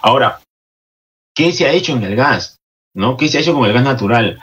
Ahora, 0.00 0.40
¿qué 1.34 1.52
se 1.52 1.66
ha 1.66 1.72
hecho 1.72 1.92
en 1.92 2.02
el 2.02 2.16
gas? 2.16 2.58
¿No? 2.94 3.16
¿Qué 3.16 3.28
se 3.28 3.38
ha 3.38 3.40
hecho 3.40 3.54
con 3.54 3.66
el 3.66 3.72
gas 3.72 3.84
natural? 3.84 4.40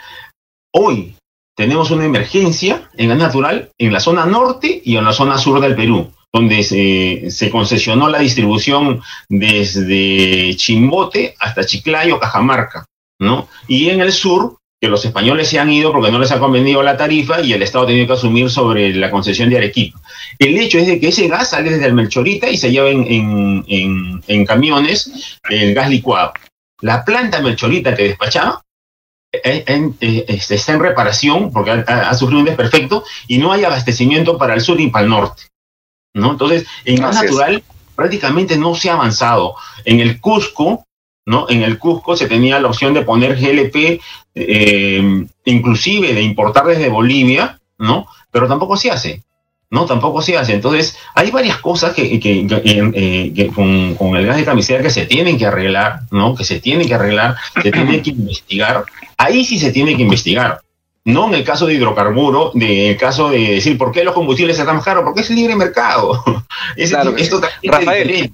Hoy 0.73 1.15
tenemos 1.55 1.91
una 1.91 2.05
emergencia 2.05 2.89
en 2.95 3.09
gas 3.09 3.17
natural 3.17 3.71
en 3.77 3.91
la 3.91 3.99
zona 3.99 4.25
norte 4.25 4.81
y 4.83 4.95
en 4.95 5.03
la 5.03 5.13
zona 5.13 5.37
sur 5.37 5.59
del 5.59 5.75
Perú, 5.75 6.11
donde 6.33 6.63
se, 6.63 7.49
concesionó 7.49 8.07
la 8.07 8.19
distribución 8.19 9.01
desde 9.27 10.55
Chimbote 10.55 11.35
hasta 11.39 11.65
Chiclayo, 11.65 12.19
Cajamarca, 12.19 12.85
¿no? 13.19 13.47
Y 13.67 13.89
en 13.89 14.01
el 14.01 14.11
sur, 14.11 14.57
que 14.81 14.87
los 14.87 15.03
españoles 15.03 15.49
se 15.49 15.59
han 15.59 15.71
ido 15.71 15.91
porque 15.91 16.11
no 16.11 16.19
les 16.19 16.31
ha 16.31 16.39
convenido 16.39 16.81
la 16.83 16.95
tarifa 16.95 17.41
y 17.41 17.51
el 17.51 17.63
Estado 17.63 17.83
ha 17.83 17.87
tenido 17.87 18.07
que 18.07 18.13
asumir 18.13 18.49
sobre 18.49 18.93
la 18.93 19.11
concesión 19.11 19.49
de 19.49 19.57
Arequipa. 19.57 19.99
El 20.37 20.57
hecho 20.57 20.77
es 20.77 20.87
de 20.87 20.99
que 20.99 21.09
ese 21.09 21.27
gas 21.27 21.49
sale 21.49 21.71
desde 21.71 21.85
el 21.85 21.93
Melchorita 21.93 22.49
y 22.49 22.57
se 22.57 22.71
lleva 22.71 22.89
en, 22.89 24.45
camiones 24.45 25.39
el 25.49 25.73
gas 25.73 25.89
licuado. 25.89 26.33
La 26.81 27.03
planta 27.03 27.41
Melchorita 27.41 27.93
que 27.93 28.03
despachaba 28.03 28.61
eh, 29.31 29.63
eh, 29.67 30.25
este, 30.27 30.55
está 30.55 30.73
en 30.73 30.79
reparación 30.79 31.51
porque 31.51 31.71
ha, 31.71 32.13
sufrido 32.13 32.39
un 32.39 32.45
desperfecto 32.45 33.03
y 33.27 33.37
no 33.37 33.51
hay 33.51 33.65
abastecimiento 33.65 34.37
para 34.37 34.53
el 34.53 34.61
sur 34.61 34.79
y 34.79 34.89
para 34.89 35.03
el 35.03 35.09
norte. 35.09 35.43
¿No? 36.13 36.31
Entonces, 36.31 36.65
en 36.85 36.97
gas 36.97 37.21
natural 37.21 37.63
prácticamente 37.95 38.57
no 38.57 38.75
se 38.75 38.89
ha 38.89 38.93
avanzado. 38.93 39.55
En 39.85 39.99
el 39.99 40.19
Cusco, 40.21 40.85
¿no? 41.25 41.47
En 41.49 41.63
el 41.63 41.77
Cusco 41.77 42.15
se 42.15 42.27
tenía 42.27 42.59
la 42.59 42.69
opción 42.69 42.93
de 42.93 43.01
poner 43.01 43.35
GLP, 43.35 44.01
eh, 44.35 45.25
inclusive 45.45 46.13
de 46.13 46.21
importar 46.21 46.65
desde 46.65 46.89
Bolivia, 46.89 47.59
¿no? 47.77 48.07
Pero 48.31 48.47
tampoco 48.47 48.77
se 48.77 48.91
hace. 48.91 49.23
No, 49.71 49.85
tampoco 49.85 50.21
se 50.21 50.35
hace. 50.35 50.53
Entonces, 50.53 50.97
hay 51.13 51.29
varias 51.29 51.57
cosas 51.57 51.93
que, 51.93 52.19
que, 52.19 52.47
eh, 52.63 53.51
con, 53.53 54.15
el 54.15 54.25
gas 54.25 54.37
de 54.37 54.45
camiseta 54.45 54.81
que 54.81 54.89
se 54.89 55.05
tienen 55.05 55.37
que 55.37 55.45
arreglar, 55.45 56.01
¿no? 56.09 56.33
Que 56.33 56.43
se 56.43 56.59
tienen 56.59 56.87
que 56.87 56.95
arreglar, 56.95 57.35
se 57.61 57.71
tienen 57.71 58.01
que 58.01 58.09
investigar. 58.17 58.85
Ahí 59.17 59.45
sí 59.45 59.59
se 59.59 59.71
tiene 59.71 59.95
que 59.95 60.01
investigar. 60.03 60.61
No 61.05 61.27
en 61.27 61.35
el 61.35 61.43
caso 61.43 61.65
de 61.65 61.75
hidrocarburo, 61.75 62.51
de, 62.53 62.91
el 62.91 62.97
caso 62.97 63.29
de 63.29 63.55
decir 63.55 63.77
por 63.77 63.91
qué 63.91 64.03
los 64.03 64.13
combustibles 64.13 64.59
están 64.59 64.75
más 64.75 64.85
caros, 64.85 65.03
porque 65.03 65.21
es 65.21 65.29
libre 65.29 65.55
mercado. 65.55 66.23
claro. 66.75 67.15
esto 67.17 67.41
Rafael, 67.63 68.31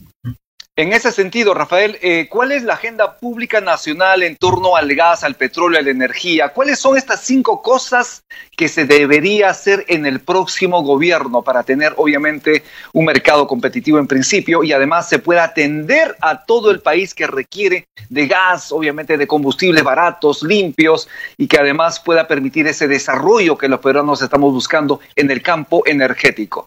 en 0.77 0.91
ese 0.91 1.13
sentido, 1.13 1.53
Rafael, 1.53 1.97
eh, 2.01 2.27
¿cuál 2.29 2.51
es 2.51 2.63
la 2.63 2.73
agenda 2.73 3.15
pública 3.15 3.61
nacional 3.61 4.23
en 4.23 4.35
torno 4.35 4.75
al 4.75 4.93
gas, 4.93 5.23
al 5.23 5.35
petróleo, 5.35 5.79
a 5.79 5.81
la 5.81 5.89
energía? 5.89 6.49
¿Cuáles 6.49 6.79
son 6.79 6.97
estas 6.97 7.21
cinco 7.21 7.61
cosas 7.61 8.23
que 8.57 8.67
se 8.67 8.83
debería 8.83 9.51
hacer 9.51 9.85
en 9.87 10.05
el 10.05 10.19
próximo 10.19 10.83
gobierno 10.83 11.43
para 11.43 11.63
tener, 11.63 11.93
obviamente, 11.95 12.63
un 12.91 13.05
mercado 13.05 13.47
competitivo 13.47 13.99
en 13.99 14.07
principio 14.07 14.65
y 14.65 14.73
además 14.73 15.07
se 15.07 15.19
pueda 15.19 15.45
atender 15.45 16.17
a 16.19 16.43
todo 16.43 16.71
el 16.71 16.81
país 16.81 17.13
que 17.13 17.25
requiere 17.25 17.87
de 18.09 18.27
gas, 18.27 18.73
obviamente, 18.73 19.17
de 19.17 19.27
combustibles 19.27 19.81
baratos, 19.81 20.43
limpios 20.43 21.07
y 21.37 21.47
que 21.47 21.57
además 21.57 22.01
pueda 22.01 22.27
permitir 22.27 22.67
ese 22.67 22.89
desarrollo 22.89 23.57
que 23.57 23.69
los 23.69 23.79
peruanos 23.79 24.21
estamos 24.21 24.51
buscando 24.51 24.99
en 25.15 25.31
el 25.31 25.41
campo 25.41 25.83
energético? 25.85 26.65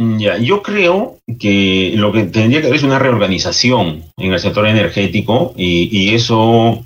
Ya, 0.00 0.38
yo 0.38 0.62
creo 0.62 1.18
que 1.40 1.92
lo 1.96 2.12
que 2.12 2.22
tendría 2.24 2.60
que 2.60 2.68
haber 2.68 2.78
es 2.78 2.84
una 2.84 3.00
reorganización 3.00 4.04
en 4.16 4.32
el 4.32 4.38
sector 4.38 4.64
energético 4.68 5.54
y, 5.56 6.14
eso 6.14 6.84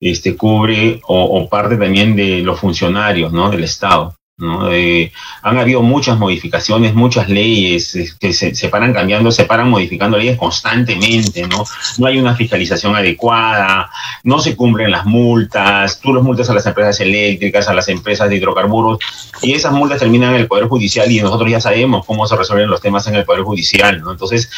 este, 0.00 0.36
cubre 0.36 1.00
o, 1.08 1.24
o, 1.24 1.48
parte 1.48 1.76
también 1.76 2.14
de 2.14 2.40
los 2.42 2.60
funcionarios 2.60 3.32
¿no? 3.32 3.50
del 3.50 3.64
Estado. 3.64 4.14
¿No? 4.38 4.72
Eh, 4.72 5.12
han 5.42 5.58
habido 5.58 5.82
muchas 5.82 6.18
modificaciones, 6.18 6.94
muchas 6.94 7.28
leyes 7.28 8.16
que 8.18 8.32
se, 8.32 8.54
se, 8.54 8.68
paran 8.68 8.92
cambiando, 8.92 9.30
se 9.30 9.44
paran 9.44 9.70
modificando 9.70 10.18
leyes 10.18 10.38
constantemente, 10.38 11.46
¿no? 11.46 11.64
No 11.98 12.06
hay 12.06 12.18
una 12.18 12.34
fiscalización 12.34 12.96
adecuada, 12.96 13.90
no 14.24 14.38
se 14.38 14.56
cumplen 14.56 14.90
las 14.90 15.04
multas, 15.04 16.00
tú 16.00 16.12
los 16.12 16.24
multas 16.24 16.48
a 16.50 16.54
las 16.54 16.66
empresas 16.66 16.98
eléctricas, 17.00 17.68
a 17.68 17.74
las 17.74 17.88
empresas 17.88 18.28
de 18.28 18.36
hidrocarburos, 18.36 18.98
y 19.42 19.52
esas 19.52 19.72
multas 19.72 19.98
terminan 19.98 20.34
en 20.34 20.40
el 20.40 20.48
Poder 20.48 20.66
Judicial 20.66 21.10
y 21.10 21.20
nosotros 21.20 21.50
ya 21.50 21.60
sabemos 21.60 22.06
cómo 22.06 22.26
se 22.26 22.36
resuelven 22.36 22.70
los 22.70 22.80
temas 22.80 23.06
en 23.06 23.16
el 23.16 23.24
Poder 23.24 23.42
Judicial, 23.42 24.00
¿no? 24.00 24.12
Entonces, 24.12 24.50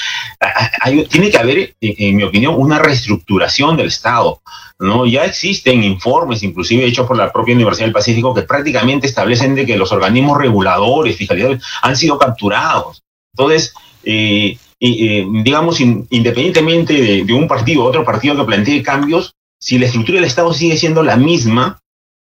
hay, 0.80 1.04
tiene 1.06 1.30
que 1.30 1.38
haber, 1.38 1.74
en 1.80 2.16
mi 2.16 2.22
opinión, 2.22 2.54
una 2.56 2.78
reestructuración 2.78 3.76
del 3.76 3.88
Estado. 3.88 4.40
¿No? 4.78 5.06
Ya 5.06 5.24
existen 5.24 5.82
informes, 5.84 6.42
inclusive 6.42 6.84
hechos 6.84 7.06
por 7.06 7.16
la 7.16 7.32
propia 7.32 7.54
Universidad 7.54 7.86
del 7.86 7.94
Pacífico, 7.94 8.34
que 8.34 8.42
prácticamente 8.42 9.06
establecen 9.06 9.54
de 9.54 9.66
que 9.66 9.76
los 9.76 9.92
organismos 9.92 10.38
reguladores, 10.38 11.16
fiscalizadores, 11.16 11.62
han 11.82 11.96
sido 11.96 12.18
capturados. 12.18 13.02
Entonces, 13.32 13.74
eh, 14.04 14.58
eh, 14.80 15.26
digamos, 15.42 15.80
independientemente 15.80 17.24
de, 17.24 17.32
un 17.32 17.48
partido 17.48 17.84
otro 17.84 18.04
partido 18.04 18.36
que 18.36 18.44
plantee 18.44 18.82
cambios, 18.82 19.34
si 19.58 19.78
la 19.78 19.86
estructura 19.86 20.16
del 20.16 20.26
Estado 20.26 20.52
sigue 20.52 20.76
siendo 20.76 21.02
la 21.02 21.16
misma, 21.16 21.80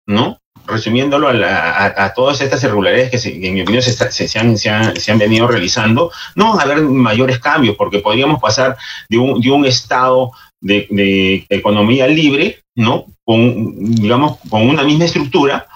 ¿no? 0.07 0.39
Resumiéndolo 0.67 1.29
a, 1.29 2.13
todas 2.15 2.41
estas 2.41 2.63
irregularidades 2.63 3.11
que, 3.11 3.47
en 3.47 3.55
mi 3.55 3.63
opinión 3.63 3.83
se, 3.83 3.93
se, 4.13 4.39
han, 4.39 4.57
se, 4.57 4.69
han, 4.69 5.19
venido 5.19 5.49
realizando, 5.49 6.13
no 6.37 6.51
van 6.51 6.61
a 6.61 6.63
haber 6.63 6.83
mayores 6.83 7.39
cambios, 7.41 7.75
porque 7.77 8.01
podríamos 8.01 8.41
pasar 8.41 8.77
de 9.09 9.19
un, 9.19 9.41
de 9.41 9.51
un 9.51 9.65
Estado 9.65 10.31
de, 10.62 10.87
de, 10.88 11.47
economía 11.50 12.07
libre, 12.07 12.61
¿no? 12.75 13.07
Con, 13.25 13.95
digamos, 13.95 14.38
con 14.49 14.69
una 14.69 14.83
misma 14.83 15.04
estructura 15.04 15.66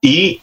y 0.00 0.38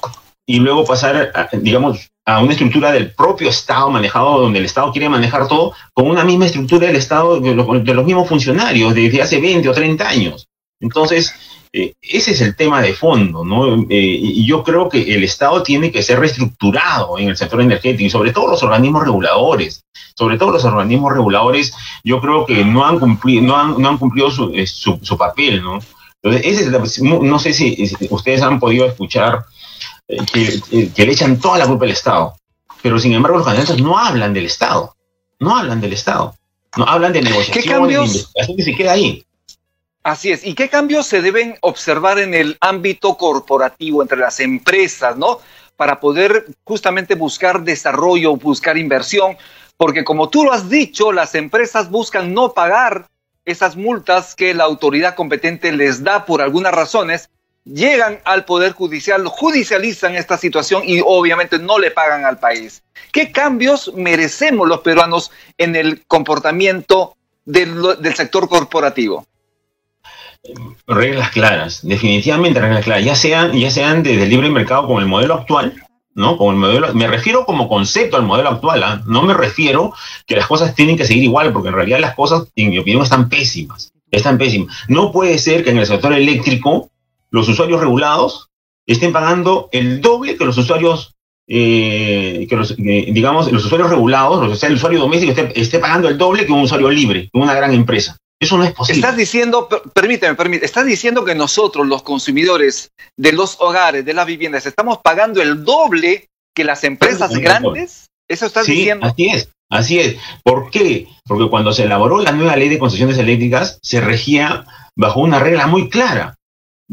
y 0.45 0.59
luego 0.59 0.83
pasar, 0.83 1.31
a, 1.33 1.50
digamos, 1.57 2.09
a 2.25 2.41
una 2.41 2.51
estructura 2.51 2.91
del 2.91 3.12
propio 3.12 3.50
Estado 3.50 3.89
manejado, 3.89 4.41
donde 4.41 4.59
el 4.59 4.65
Estado 4.65 4.91
quiere 4.91 5.09
manejar 5.09 5.47
todo, 5.47 5.73
con 5.93 6.09
una 6.09 6.23
misma 6.23 6.45
estructura 6.45 6.88
del 6.88 6.95
Estado, 6.95 7.39
de, 7.39 7.53
los 7.55 8.05
mismos 8.05 8.27
funcionarios 8.27 8.93
desde 8.93 9.21
hace 9.21 9.39
20 9.39 9.67
o 9.69 9.73
30 9.73 10.07
años. 10.07 10.47
Entonces, 10.79 11.33
eh, 11.75 11.96
ese 12.03 12.32
es 12.32 12.42
el 12.42 12.56
tema 12.56 12.84
de 12.84 12.94
fondo, 12.94 13.44
¿no? 13.44 13.74
Eh, 13.89 14.20
y 14.22 14.46
yo 14.46 14.63
creo 14.63 14.89
que 14.89 15.15
el 15.15 15.24
Estado 15.24 15.63
tiene 15.63 15.92
que 15.92 16.03
ser 16.03 16.20
reestructurado 16.20 17.18
en 17.18 17.30
el 17.30 17.36
sector 17.36 17.60
energético 17.62 18.03
y 18.03 18.12
sobre 18.12 18.32
todo 18.32 18.48
los 18.48 18.62
organismos 18.62 19.03
reguladores. 19.03 19.84
Sobre 20.15 20.38
todo 20.38 20.51
los 20.51 20.63
organismos 20.63 21.12
reguladores, 21.12 21.74
yo 22.03 22.22
creo 22.22 22.46
que 22.46 22.63
no 22.63 22.86
han 22.86 23.00
cumplido, 23.00 23.42
no 23.42 23.58
han, 23.58 23.82
no 23.82 23.89
han 23.89 23.98
cumplido 23.98 24.30
su, 24.30 24.51
eh, 24.53 24.68
su, 24.68 25.00
su 25.01 25.18
papel, 25.18 25.63
¿no? 25.63 25.80
Entonces, 26.22 26.46
ese 26.46 26.77
es, 26.77 27.01
no 27.01 27.39
sé 27.39 27.53
si 27.53 27.92
ustedes 28.12 28.44
han 28.44 28.60
podido 28.60 28.86
escuchar 28.86 29.44
que, 30.08 30.62
que, 30.96 31.06
le 31.06 31.12
echan 31.12 31.39
toda 31.39 31.58
la 31.58 31.65
culpa 31.65 31.86
al 31.86 31.92
Estado. 31.92 32.36
Pero 32.84 33.00
sin 33.00 33.13
embargo 33.13 33.39
los 33.39 33.48
candidatos 33.48 33.82
no 33.82 33.98
hablan 33.98 34.34
del 34.34 34.46
Estado. 34.46 34.96
No 35.39 35.58
hablan 35.58 35.82
del 35.82 35.94
Estado. 35.94 36.36
No 36.77 36.86
hablan 36.86 37.13
de 37.13 37.24
negociaciones, 37.24 37.63
¿Qué 37.63 37.70
cambios? 37.70 38.32
de 38.36 38.63
se 38.63 38.75
queda 38.75 38.94
ahí. 38.94 39.25
Así 40.03 40.31
es. 40.31 40.45
¿Y 40.45 40.53
qué 40.53 40.69
cambios 40.69 41.07
se 41.07 41.22
deben 41.22 41.57
observar 41.62 42.19
en 42.19 42.33
el 42.33 42.57
ámbito 42.60 43.15
corporativo, 43.15 44.01
entre 44.01 44.17
las 44.17 44.41
empresas, 44.41 45.17
¿no? 45.17 45.39
Para 45.77 46.01
poder 46.01 46.45
justamente 46.65 47.15
buscar 47.15 47.63
desarrollo, 47.63 48.36
buscar 48.36 48.77
inversión, 48.77 49.38
porque 49.77 50.03
como 50.03 50.29
tú 50.29 50.43
lo 50.43 50.51
has 50.51 50.69
dicho, 50.69 51.13
las 51.13 51.36
empresas 51.36 51.89
buscan 51.89 52.33
no 52.33 52.53
pagar 52.53 53.07
esas 53.45 53.77
multas 53.77 54.36
que 54.36 54.53
la 54.53 54.65
autoridad 54.65 55.15
competente 55.15 55.72
les 55.72 56.03
da 56.03 56.25
por 56.25 56.41
algunas 56.41 56.74
razones 56.74 57.29
llegan 57.65 58.19
al 58.25 58.45
Poder 58.45 58.74
Judicial, 58.74 59.25
judicializan 59.27 60.15
esta 60.15 60.38
situación 60.38 60.83
y 60.86 61.01
obviamente 61.05 61.60
no 61.60 61.79
le 61.79 61.91
pagan 61.91 62.25
al 62.25 62.39
país. 62.39 62.83
¿Qué 63.12 63.31
cambios 63.31 63.93
merecemos 63.95 64.67
los 64.67 64.81
peruanos 64.81 65.31
en 65.57 65.75
el 65.75 66.05
comportamiento 66.05 67.15
del, 67.45 68.01
del 68.01 68.15
sector 68.15 68.50
corporativo? 68.50 69.25
Reglas 70.88 71.29
claras, 71.31 71.88
definitivamente 71.88 72.59
reglas 72.59 72.83
claras, 72.83 73.05
ya 73.05 73.15
sean, 73.15 73.53
ya 73.53 73.71
sean 73.71 74.03
desde 74.03 74.23
el 74.23 74.29
libre 74.29 74.50
mercado 74.50 74.88
con 74.88 75.01
el 75.01 75.07
modelo 75.07 75.35
actual, 75.35 75.73
¿no? 76.15 76.38
Con 76.38 76.55
el 76.55 76.59
modelo, 76.59 76.93
me 76.93 77.07
refiero 77.07 77.45
como 77.45 77.69
concepto 77.69 78.17
al 78.17 78.23
modelo 78.23 78.50
actual, 78.50 78.83
¿eh? 78.83 79.03
no 79.05 79.21
me 79.21 79.33
refiero 79.33 79.93
que 80.27 80.35
las 80.35 80.47
cosas 80.47 80.75
tienen 80.75 80.97
que 80.97 81.05
seguir 81.05 81.23
igual, 81.23 81.53
porque 81.53 81.69
en 81.69 81.75
realidad 81.75 82.00
las 82.00 82.15
cosas, 82.15 82.50
en 82.55 82.71
mi 82.71 82.77
opinión, 82.77 83.03
están 83.03 83.29
pésimas. 83.29 83.93
Están 84.12 84.38
pésimas. 84.38 84.75
No 84.89 85.12
puede 85.12 85.38
ser 85.39 85.63
que 85.63 85.71
en 85.71 85.77
el 85.77 85.88
sector 85.88 86.13
eléctrico 86.13 86.91
los 87.31 87.47
usuarios 87.47 87.79
regulados 87.79 88.50
estén 88.85 89.12
pagando 89.12 89.69
el 89.71 90.01
doble 90.01 90.38
que 90.38 90.45
los 90.45 90.57
usuarios, 90.57 91.15
eh, 91.47 92.45
que 92.47 92.55
los, 92.55 92.71
eh, 92.71 93.07
digamos, 93.12 93.51
los 93.51 93.65
usuarios 93.65 93.89
regulados, 93.89 94.51
o 94.51 94.55
sea, 94.55 94.69
el 94.69 94.75
usuario 94.75 95.00
doméstico 95.00 95.33
esté, 95.55 95.79
pagando 95.79 96.09
el 96.09 96.17
doble 96.17 96.45
que 96.45 96.51
un 96.51 96.62
usuario 96.62 96.89
libre, 96.91 97.29
que 97.31 97.39
una 97.39 97.55
gran 97.55 97.73
empresa. 97.73 98.17
Eso 98.43 98.57
no 98.57 98.63
es 98.63 98.71
posible. 98.73 99.00
Estás 99.00 99.17
diciendo, 99.17 99.67
permíteme, 99.93 100.35
permíteme, 100.35 100.65
estás 100.65 100.85
diciendo 100.85 101.25
que 101.25 101.35
nosotros, 101.35 101.88
los 101.88 102.03
consumidores 102.03 102.91
de 103.17 103.31
los 103.31 103.57
hogares, 103.59 104.05
de 104.05 104.13
las 104.13 104.25
viviendas, 104.25 104.65
estamos 104.65 105.00
pagando 105.03 105.41
el 105.41 105.63
doble 105.63 106.27
que 106.55 106.63
las 106.63 106.83
empresas 106.83 107.31
grandes. 107.31 108.07
¿Eso 108.29 108.45
estás 108.45 108.65
sí, 108.65 108.73
diciendo? 108.73 109.05
Así 109.05 109.27
es, 109.27 109.50
así 109.69 110.00
es. 110.00 110.17
¿Por 110.43 110.69
qué? 110.69 111.07
Porque 111.25 111.50
cuando 111.50 111.73
se 111.73 111.83
elaboró 111.83 112.21
la 112.21 112.31
nueva 112.31 112.55
ley 112.55 112.69
de 112.69 112.79
concesiones 112.79 113.17
eléctricas, 113.17 113.79
se 113.81 114.01
regía 114.01 114.65
bajo 114.95 115.21
una 115.21 115.39
regla 115.39 115.67
muy 115.67 115.89
clara 115.89 116.35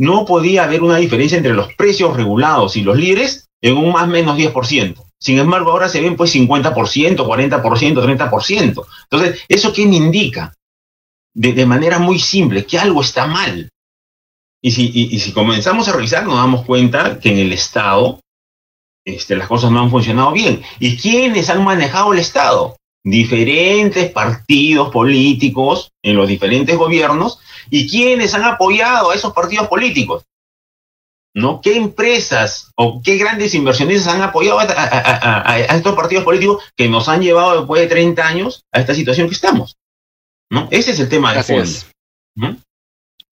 no 0.01 0.25
podía 0.25 0.65
haber 0.65 0.83
una 0.83 0.97
diferencia 0.97 1.37
entre 1.37 1.53
los 1.53 1.75
precios 1.75 2.17
regulados 2.17 2.77
y 2.77 2.83
los 2.83 2.97
libres 2.97 3.49
en 3.61 3.77
un 3.77 3.93
más 3.93 4.05
o 4.05 4.07
menos 4.07 4.39
10%. 4.39 4.95
Sin 5.19 5.39
embargo, 5.39 5.71
ahora 5.71 5.89
se 5.89 6.01
ven 6.01 6.17
pues 6.17 6.35
50%, 6.35 6.73
40%, 6.73 7.61
30%. 7.61 8.87
Entonces, 9.11 9.41
¿eso 9.49 9.73
qué 9.73 9.87
me 9.87 9.97
indica? 9.97 10.55
De, 11.35 11.53
de 11.53 11.67
manera 11.67 11.99
muy 11.99 12.19
simple, 12.19 12.67
que 12.67 12.79
algo 12.79 13.03
está 13.03 13.27
mal. 13.27 13.71
Y 14.63 14.73
si, 14.73 14.91
y, 14.93 15.19
si 15.19 15.33
comenzamos 15.33 15.89
a 15.89 15.93
revisar, 15.93 16.25
nos 16.25 16.37
damos 16.37 16.67
cuenta 16.67 17.19
que 17.19 17.31
en 17.31 17.39
el 17.39 17.53
Estado 17.53 18.21
este, 19.05 19.37
las 19.37 19.49
cosas 19.49 19.71
no 19.71 19.81
han 19.81 19.91
funcionado 19.91 20.33
bien. 20.33 20.63
¿Y 20.79 20.97
quiénes 20.99 21.49
han 21.49 21.65
manejado 21.65 22.13
el 22.13 22.19
Estado? 22.19 22.77
Diferentes 23.03 24.11
partidos 24.11 24.91
políticos 24.91 25.93
en 26.03 26.17
los 26.17 26.29
diferentes 26.29 26.77
gobiernos. 26.77 27.39
¿Y 27.71 27.89
quiénes 27.89 28.35
han 28.35 28.45
apoyado 28.45 29.11
a 29.11 29.15
esos 29.15 29.33
partidos 29.33 29.69
políticos? 29.69 30.25
¿no? 31.35 31.61
¿Qué 31.61 31.77
empresas 31.77 32.73
o 32.75 33.01
qué 33.03 33.17
grandes 33.17 33.55
inversionistas 33.55 34.15
han 34.15 34.23
apoyado 34.23 34.59
a, 34.61 35.59
estos 35.59 35.95
partidos 35.95 36.25
políticos 36.25 36.63
que 36.77 36.89
nos 36.89 37.09
han 37.09 37.23
llevado 37.23 37.59
después 37.59 37.83
de 37.83 37.89
30 37.89 38.27
años 38.27 38.65
a 38.73 38.81
esta 38.81 38.95
situación 38.95 39.29
que 39.29 39.35
estamos? 39.35 39.77
¿No? 40.51 40.69
Ese 40.71 40.91
es 40.91 41.01
el 41.01 41.09
tema 41.09 41.33
de 41.33 41.43
fondo. 41.43 42.55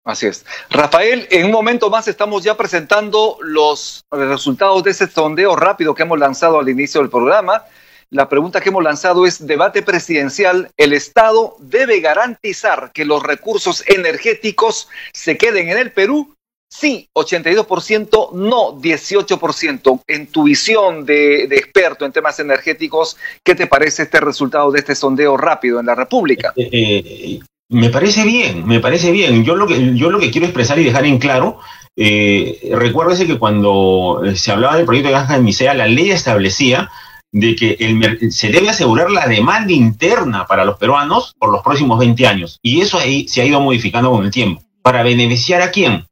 Así 0.04 0.26
es. 0.26 0.44
Rafael, 0.68 1.28
en 1.30 1.46
un 1.46 1.52
momento 1.52 1.88
más 1.88 2.08
estamos 2.08 2.42
ya 2.42 2.56
presentando 2.56 3.38
los 3.40 4.04
resultados 4.10 4.82
de 4.82 4.90
ese 4.90 5.06
sondeo 5.06 5.54
rápido 5.54 5.94
que 5.94 6.02
hemos 6.02 6.18
lanzado 6.18 6.58
al 6.58 6.68
inicio 6.68 7.00
del 7.00 7.10
programa. 7.10 7.64
La 8.10 8.28
pregunta 8.28 8.60
que 8.60 8.70
hemos 8.70 8.82
lanzado 8.82 9.26
es, 9.26 9.46
debate 9.46 9.80
presidencial, 9.82 10.70
¿el 10.76 10.92
Estado 10.92 11.56
debe 11.60 12.00
garantizar 12.00 12.90
que 12.92 13.04
los 13.04 13.22
recursos 13.22 13.84
energéticos 13.86 14.88
se 15.12 15.38
queden 15.38 15.68
en 15.68 15.78
el 15.78 15.92
Perú? 15.92 16.34
Sí, 16.74 17.06
82%, 17.12 18.32
no 18.32 18.80
18%. 18.80 20.00
En 20.06 20.26
tu 20.28 20.44
visión 20.44 21.04
de, 21.04 21.44
experto 21.44 22.06
en 22.06 22.12
temas 22.12 22.40
energéticos, 22.40 23.18
¿qué 23.44 23.54
te 23.54 23.66
parece 23.66 24.04
este 24.04 24.20
resultado 24.20 24.70
de 24.72 24.78
este 24.78 24.94
sondeo 24.94 25.36
rápido 25.36 25.80
en 25.80 25.86
la 25.86 25.94
República? 25.94 26.54
Eh, 26.56 26.70
eh, 26.72 27.40
me 27.68 27.90
parece 27.90 28.24
bien, 28.24 28.66
me 28.66 28.80
parece 28.80 29.12
bien. 29.12 29.44
Yo 29.44 29.54
lo 29.54 29.66
que, 29.66 29.94
yo 29.94 30.10
lo 30.10 30.18
que 30.18 30.30
quiero 30.30 30.46
expresar 30.46 30.78
y 30.78 30.84
dejar 30.84 31.04
en 31.04 31.18
claro, 31.18 31.58
eh, 31.94 32.70
recuérdese 32.72 33.26
que 33.26 33.38
cuando 33.38 34.22
se 34.34 34.50
hablaba 34.50 34.76
del 34.78 34.86
proyecto 34.86 35.08
de 35.08 35.14
Granja 35.14 35.34
de 35.34 35.42
Misea, 35.42 35.74
la 35.74 35.86
ley 35.86 36.10
establecía 36.10 36.90
de 37.32 37.54
que 37.54 38.30
se 38.30 38.48
debe 38.48 38.70
asegurar 38.70 39.10
la 39.10 39.26
demanda 39.26 39.74
interna 39.74 40.46
para 40.46 40.64
los 40.64 40.78
peruanos 40.78 41.34
por 41.38 41.52
los 41.52 41.62
próximos 41.62 41.98
20 41.98 42.26
años. 42.26 42.58
Y 42.62 42.80
eso 42.80 42.96
ahí 42.96 43.28
se 43.28 43.42
ha 43.42 43.44
ido 43.44 43.60
modificando 43.60 44.10
con 44.10 44.24
el 44.24 44.30
tiempo. 44.30 44.62
¿Para 44.80 45.02
beneficiar 45.02 45.60
a 45.60 45.70
quién? 45.70 46.06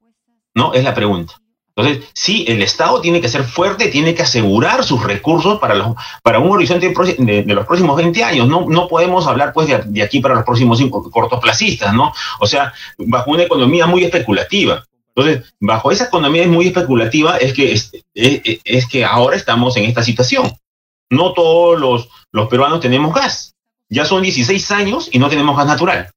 ¿No? 0.60 0.74
Es 0.74 0.84
la 0.84 0.94
pregunta. 0.94 1.40
Entonces, 1.74 2.10
sí, 2.12 2.44
el 2.46 2.60
Estado 2.60 3.00
tiene 3.00 3.22
que 3.22 3.28
ser 3.28 3.44
fuerte, 3.44 3.88
tiene 3.88 4.14
que 4.14 4.22
asegurar 4.22 4.84
sus 4.84 5.02
recursos 5.02 5.58
para, 5.58 5.74
los, 5.74 5.94
para 6.22 6.38
un 6.38 6.50
horizonte 6.50 6.92
de, 7.18 7.44
los 7.46 7.66
próximos 7.66 7.96
20 7.96 8.22
años. 8.22 8.46
No, 8.46 8.66
no 8.68 8.86
podemos 8.86 9.26
hablar 9.26 9.54
pues 9.54 9.68
de, 9.68 10.02
aquí 10.02 10.20
para 10.20 10.34
los 10.34 10.44
próximos 10.44 10.76
cinco 10.76 11.10
cortoplacistas, 11.10 11.94
¿no? 11.94 12.12
O 12.38 12.46
sea, 12.46 12.74
bajo 12.98 13.30
una 13.30 13.44
economía 13.44 13.86
muy 13.86 14.04
especulativa. 14.04 14.84
Entonces, 15.14 15.54
bajo 15.58 15.90
esa 15.90 16.04
economía 16.04 16.46
muy 16.46 16.66
especulativa 16.66 17.38
es 17.38 17.54
que, 17.54 17.72
es, 17.72 17.92
es, 18.14 18.86
que 18.86 19.04
ahora 19.04 19.36
estamos 19.36 19.74
en 19.78 19.84
esta 19.84 20.02
situación. 20.02 20.52
No 21.08 21.32
todos 21.32 21.80
los, 21.80 22.08
los 22.30 22.48
peruanos 22.48 22.80
tenemos 22.80 23.14
gas. 23.14 23.54
Ya 23.88 24.04
son 24.04 24.22
16 24.22 24.70
años 24.70 25.08
y 25.10 25.18
no 25.18 25.30
tenemos 25.30 25.56
gas 25.56 25.66
natural. 25.66 26.10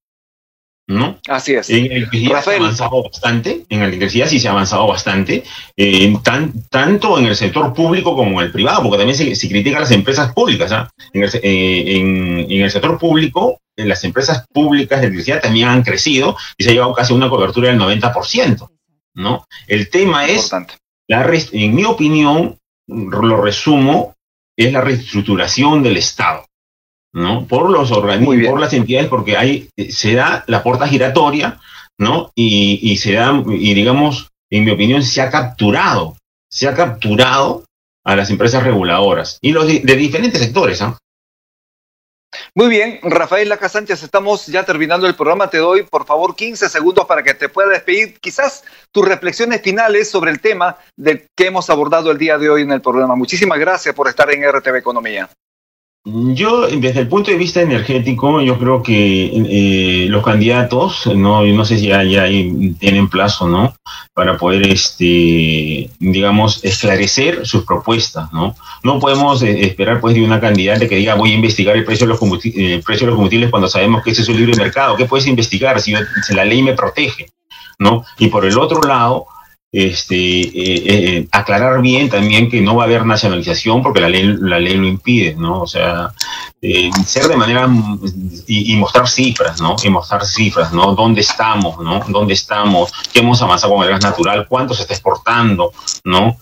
¿No? 0.88 1.20
Así 1.28 1.54
es. 1.54 1.70
En 1.70 1.92
electricidad 1.92 2.44
se 2.44 2.52
ha 2.52 2.58
avanzado 2.58 3.04
bastante, 3.04 3.66
en 3.70 3.82
electricidad 3.84 4.28
sí 4.28 4.40
se 4.40 4.48
ha 4.48 4.52
avanzado 4.52 4.88
bastante, 4.88 5.44
eh, 5.78 6.14
tanto 6.70 7.20
en 7.20 7.26
el 7.26 7.36
sector 7.36 7.74
público 7.74 8.16
como 8.16 8.42
en 8.42 8.48
el 8.48 8.52
privado, 8.52 8.84
porque 8.84 8.98
también 8.98 9.18
se, 9.18 9.36
se 9.36 9.50
critica 9.50 9.78
a 9.78 9.82
las 9.82 9.92
empresas 9.92 10.34
públicas. 10.34 10.72
¿ah? 10.72 10.90
En, 11.14 11.24
el, 11.24 11.30
eh, 11.42 11.98
en, 11.98 12.62
el 12.62 12.72
sector 12.72 12.98
público, 12.98 13.62
las 13.76 14.04
empresas 14.04 14.46
públicas 14.52 15.00
de 15.00 15.08
electricidad 15.08 15.42
también 15.42 15.68
han 15.68 15.84
crecido 15.84 16.36
y 16.58 16.64
se 16.64 16.70
ha 16.70 16.74
llegado 16.74 16.94
casi 16.94 17.14
a 17.14 17.16
una 17.16 17.30
cobertura 17.30 17.70
del 17.70 17.80
90%, 17.80 18.70
¿no? 19.16 19.46
El 19.68 19.90
tema 19.90 20.28
es, 20.28 20.52
la 21.08 21.32
en 21.52 21.76
mi 21.76 21.86
opinión, 21.86 22.60
lo 22.88 23.42
resumo, 23.42 24.14
es 24.56 24.72
la 24.72 24.82
reestructuración 24.82 25.82
del 25.82 25.98
Estado. 25.98 26.46
¿No? 27.14 27.46
Por 27.46 27.70
los 27.70 27.92
organismos, 27.92 28.36
por 28.50 28.60
las 28.60 28.74
entidades, 28.74 29.08
porque 29.08 29.38
ahí 29.38 29.70
eh, 29.78 29.92
se 29.92 30.14
da 30.14 30.44
la 30.48 30.64
puerta 30.64 30.88
giratoria, 30.88 31.60
¿no? 31.98 32.32
Y, 32.36 32.80
y 32.82 32.98
se 32.98 33.14
da, 33.14 33.42
y 33.48 33.74
digamos, 33.74 34.30
en 34.50 34.66
mi 34.66 34.72
opinión, 34.72 35.04
se 35.04 35.22
ha 35.22 35.30
capturado, 35.30 36.18
se 36.50 36.68
ha 36.68 36.74
capturado 36.74 37.64
a 38.04 38.16
las 38.16 38.30
empresas 38.30 38.64
reguladoras 38.64 39.38
y 39.42 39.52
los 39.52 39.66
de, 39.68 39.80
diferentes 39.96 40.42
sectores, 40.42 40.82
¿ah? 40.82 40.98
Muy 42.56 42.68
bien, 42.68 43.00
Rafael 43.04 43.48
Laca 43.48 43.70
Sánchez, 43.70 44.02
estamos 44.02 44.48
ya 44.48 44.64
terminando 44.64 45.06
el 45.06 45.16
programa. 45.16 45.50
Te 45.50 45.60
doy, 45.60 45.84
por 45.84 46.06
favor, 46.06 46.36
15 46.36 46.68
segundos 46.68 47.06
para 47.06 47.22
que 47.22 47.36
te 47.36 47.48
pueda 47.48 47.70
despedir. 47.70 48.20
Quizás 48.20 48.64
tus 48.92 49.08
reflexiones 49.08 49.62
finales 49.62 50.10
sobre 50.10 50.32
el 50.32 50.40
tema 50.40 50.78
de 50.98 51.28
que 51.36 51.48
hemos 51.48 51.70
abordado 51.70 52.10
el 52.10 52.18
día 52.18 52.40
de 52.40 52.50
hoy 52.50 52.64
en 52.64 52.72
el 52.72 52.82
programa. 52.82 53.16
Muchísimas 53.16 53.60
gracias 53.60 53.94
por 53.94 54.08
estar 54.08 54.32
en 54.32 54.52
RTV 54.52 54.78
Economía. 54.78 55.30
Yo, 56.06 56.68
desde 56.68 57.00
el 57.00 57.08
punto 57.08 57.32
de 57.32 57.38
vista 57.38 57.62
energético, 57.62 58.42
yo 58.42 58.60
creo 58.60 58.84
que 58.84 59.32
eh, 59.34 60.08
los 60.10 60.22
candidatos, 60.22 61.08
no, 61.08 61.46
no 61.46 61.64
sé 61.64 61.78
si 61.78 61.88
ya, 61.88 62.04
ya 62.04 62.26
tienen 62.26 63.08
plazo, 63.08 63.48
¿no? 63.48 63.74
Para 64.14 64.38
poder, 64.38 64.68
este, 64.68 65.90
digamos, 66.00 66.62
esclarecer 66.66 67.48
sus 67.48 67.64
propuestas, 67.64 68.34
¿no? 68.34 68.54
No 68.84 69.00
podemos 69.00 69.44
eh, 69.44 69.66
esperar, 69.66 70.02
pues, 70.02 70.14
de 70.14 70.26
una 70.26 70.42
candidata 70.42 70.90
que 70.90 70.98
diga 70.98 71.16
voy 71.16 71.32
a 71.32 71.36
investigar 71.36 71.78
el 71.78 71.86
precio 71.86 72.06
de 72.06 72.10
los 72.10 72.20
combustibles, 72.20 72.72
el 72.74 72.84
precio 72.84 73.06
de 73.06 73.12
los 73.12 73.16
combustibles 73.16 73.50
cuando 73.50 73.70
sabemos 73.70 74.04
que 74.04 74.12
ese 74.12 74.24
es 74.24 74.28
un 74.28 74.36
libre 74.36 74.58
mercado. 74.58 74.98
¿Qué 74.98 75.06
puedes 75.06 75.26
investigar 75.26 75.80
si, 75.80 75.94
si 76.28 76.34
la 76.34 76.44
ley 76.44 76.62
me 76.62 76.74
protege, 76.74 77.28
¿no? 77.80 78.04
Y 78.18 78.28
por 78.28 78.44
el 78.46 78.58
otro 78.58 78.82
lado, 78.82 79.28
este, 79.74 80.16
eh, 80.16 80.52
eh, 80.86 81.28
aclarar 81.32 81.82
bien 81.82 82.08
también 82.08 82.48
que 82.48 82.62
no 82.62 82.76
va 82.76 82.84
a 82.84 82.86
haber 82.86 83.08
nacionalización 83.08 83.82
porque 83.82 84.02
la 84.02 84.08
ley, 84.08 84.38
la 84.40 84.60
ley 84.60 84.78
lo 84.78 84.86
impide, 84.86 85.36
¿no? 85.36 85.62
O 85.62 85.68
sea, 85.68 86.14
eh, 86.62 86.92
ser 87.04 87.28
de 87.28 87.36
manera 87.36 87.68
y, 88.46 88.76
mostrar 88.76 89.08
cifras, 89.10 89.60
¿no? 89.60 89.76
Y 89.84 89.90
mostrar 89.90 90.24
cifras, 90.26 90.72
¿no? 90.72 90.94
¿Dónde 90.94 91.22
estamos, 91.22 91.80
¿no? 91.80 92.02
¿Dónde 92.08 92.36
estamos? 92.36 92.94
¿Qué 93.12 93.22
hemos 93.22 93.42
avanzado 93.42 93.74
con 93.74 93.84
el 93.84 93.90
gas 93.90 94.04
natural? 94.04 94.46
¿Cuánto 94.48 94.76
se 94.76 94.84
está 94.84 94.94
exportando, 94.94 95.74
¿no? 96.04 96.38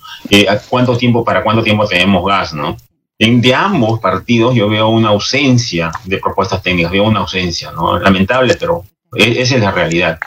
¿Cuánto 0.70 0.98
tiempo, 0.98 1.24
para 1.24 1.41
cuánto 1.41 1.63
tiempo 1.63 1.88
tenemos 1.88 2.26
gas, 2.26 2.54
¿no? 2.54 2.76
En, 3.17 3.39
de 3.39 3.56
ambos 3.56 4.02
partidos 4.02 4.56
yo 4.56 4.67
veo 4.67 4.89
una 4.89 5.10
ausencia 5.10 5.89
de 6.04 6.17
propuestas 6.17 6.62
técnicas, 6.62 6.91
veo 6.91 7.06
una 7.06 7.22
ausencia, 7.22 7.72
¿no? 7.72 7.98
Lamentable, 7.98 8.56
pero 8.60 8.84
e, 9.15 9.41
esa 9.41 9.56
es 9.56 9.62
la 9.62 9.72
realidad. 9.72 10.20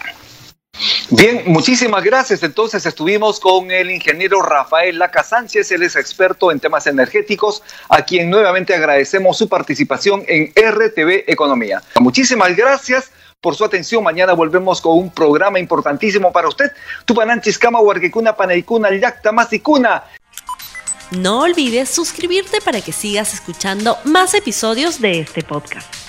Bien, 1.10 1.42
muchísimas 1.46 2.02
gracias. 2.02 2.42
Entonces 2.42 2.84
estuvimos 2.86 3.38
con 3.40 3.70
el 3.70 3.90
ingeniero 3.90 4.42
Rafael 4.42 4.98
Laca 4.98 5.22
Sánchez, 5.22 5.70
él 5.70 5.82
es 5.82 5.96
experto 5.96 6.50
en 6.50 6.60
temas 6.60 6.86
energéticos, 6.86 7.62
a 7.88 8.02
quien 8.02 8.30
nuevamente 8.30 8.74
agradecemos 8.74 9.38
su 9.38 9.48
participación 9.48 10.24
en 10.26 10.52
RTV 10.56 11.24
Economía. 11.26 11.82
Muchísimas 12.00 12.56
gracias 12.56 13.10
por 13.40 13.54
su 13.54 13.64
atención. 13.64 14.02
Mañana 14.02 14.32
volvemos 14.32 14.80
con 14.80 14.98
un 14.98 15.10
programa 15.10 15.58
importantísimo 15.58 16.32
para 16.32 16.48
usted. 16.48 16.72
Tupananchis 17.04 17.58
Kama 17.58 17.80
Huarquicuna 17.80 18.34
Paneicuna 18.34 18.90
Yacta 18.96 19.32
Masicuna. 19.32 20.04
No 21.10 21.40
olvides 21.40 21.90
suscribirte 21.90 22.60
para 22.60 22.80
que 22.80 22.92
sigas 22.92 23.34
escuchando 23.34 23.98
más 24.04 24.34
episodios 24.34 25.00
de 25.00 25.20
este 25.20 25.42
podcast. 25.42 26.03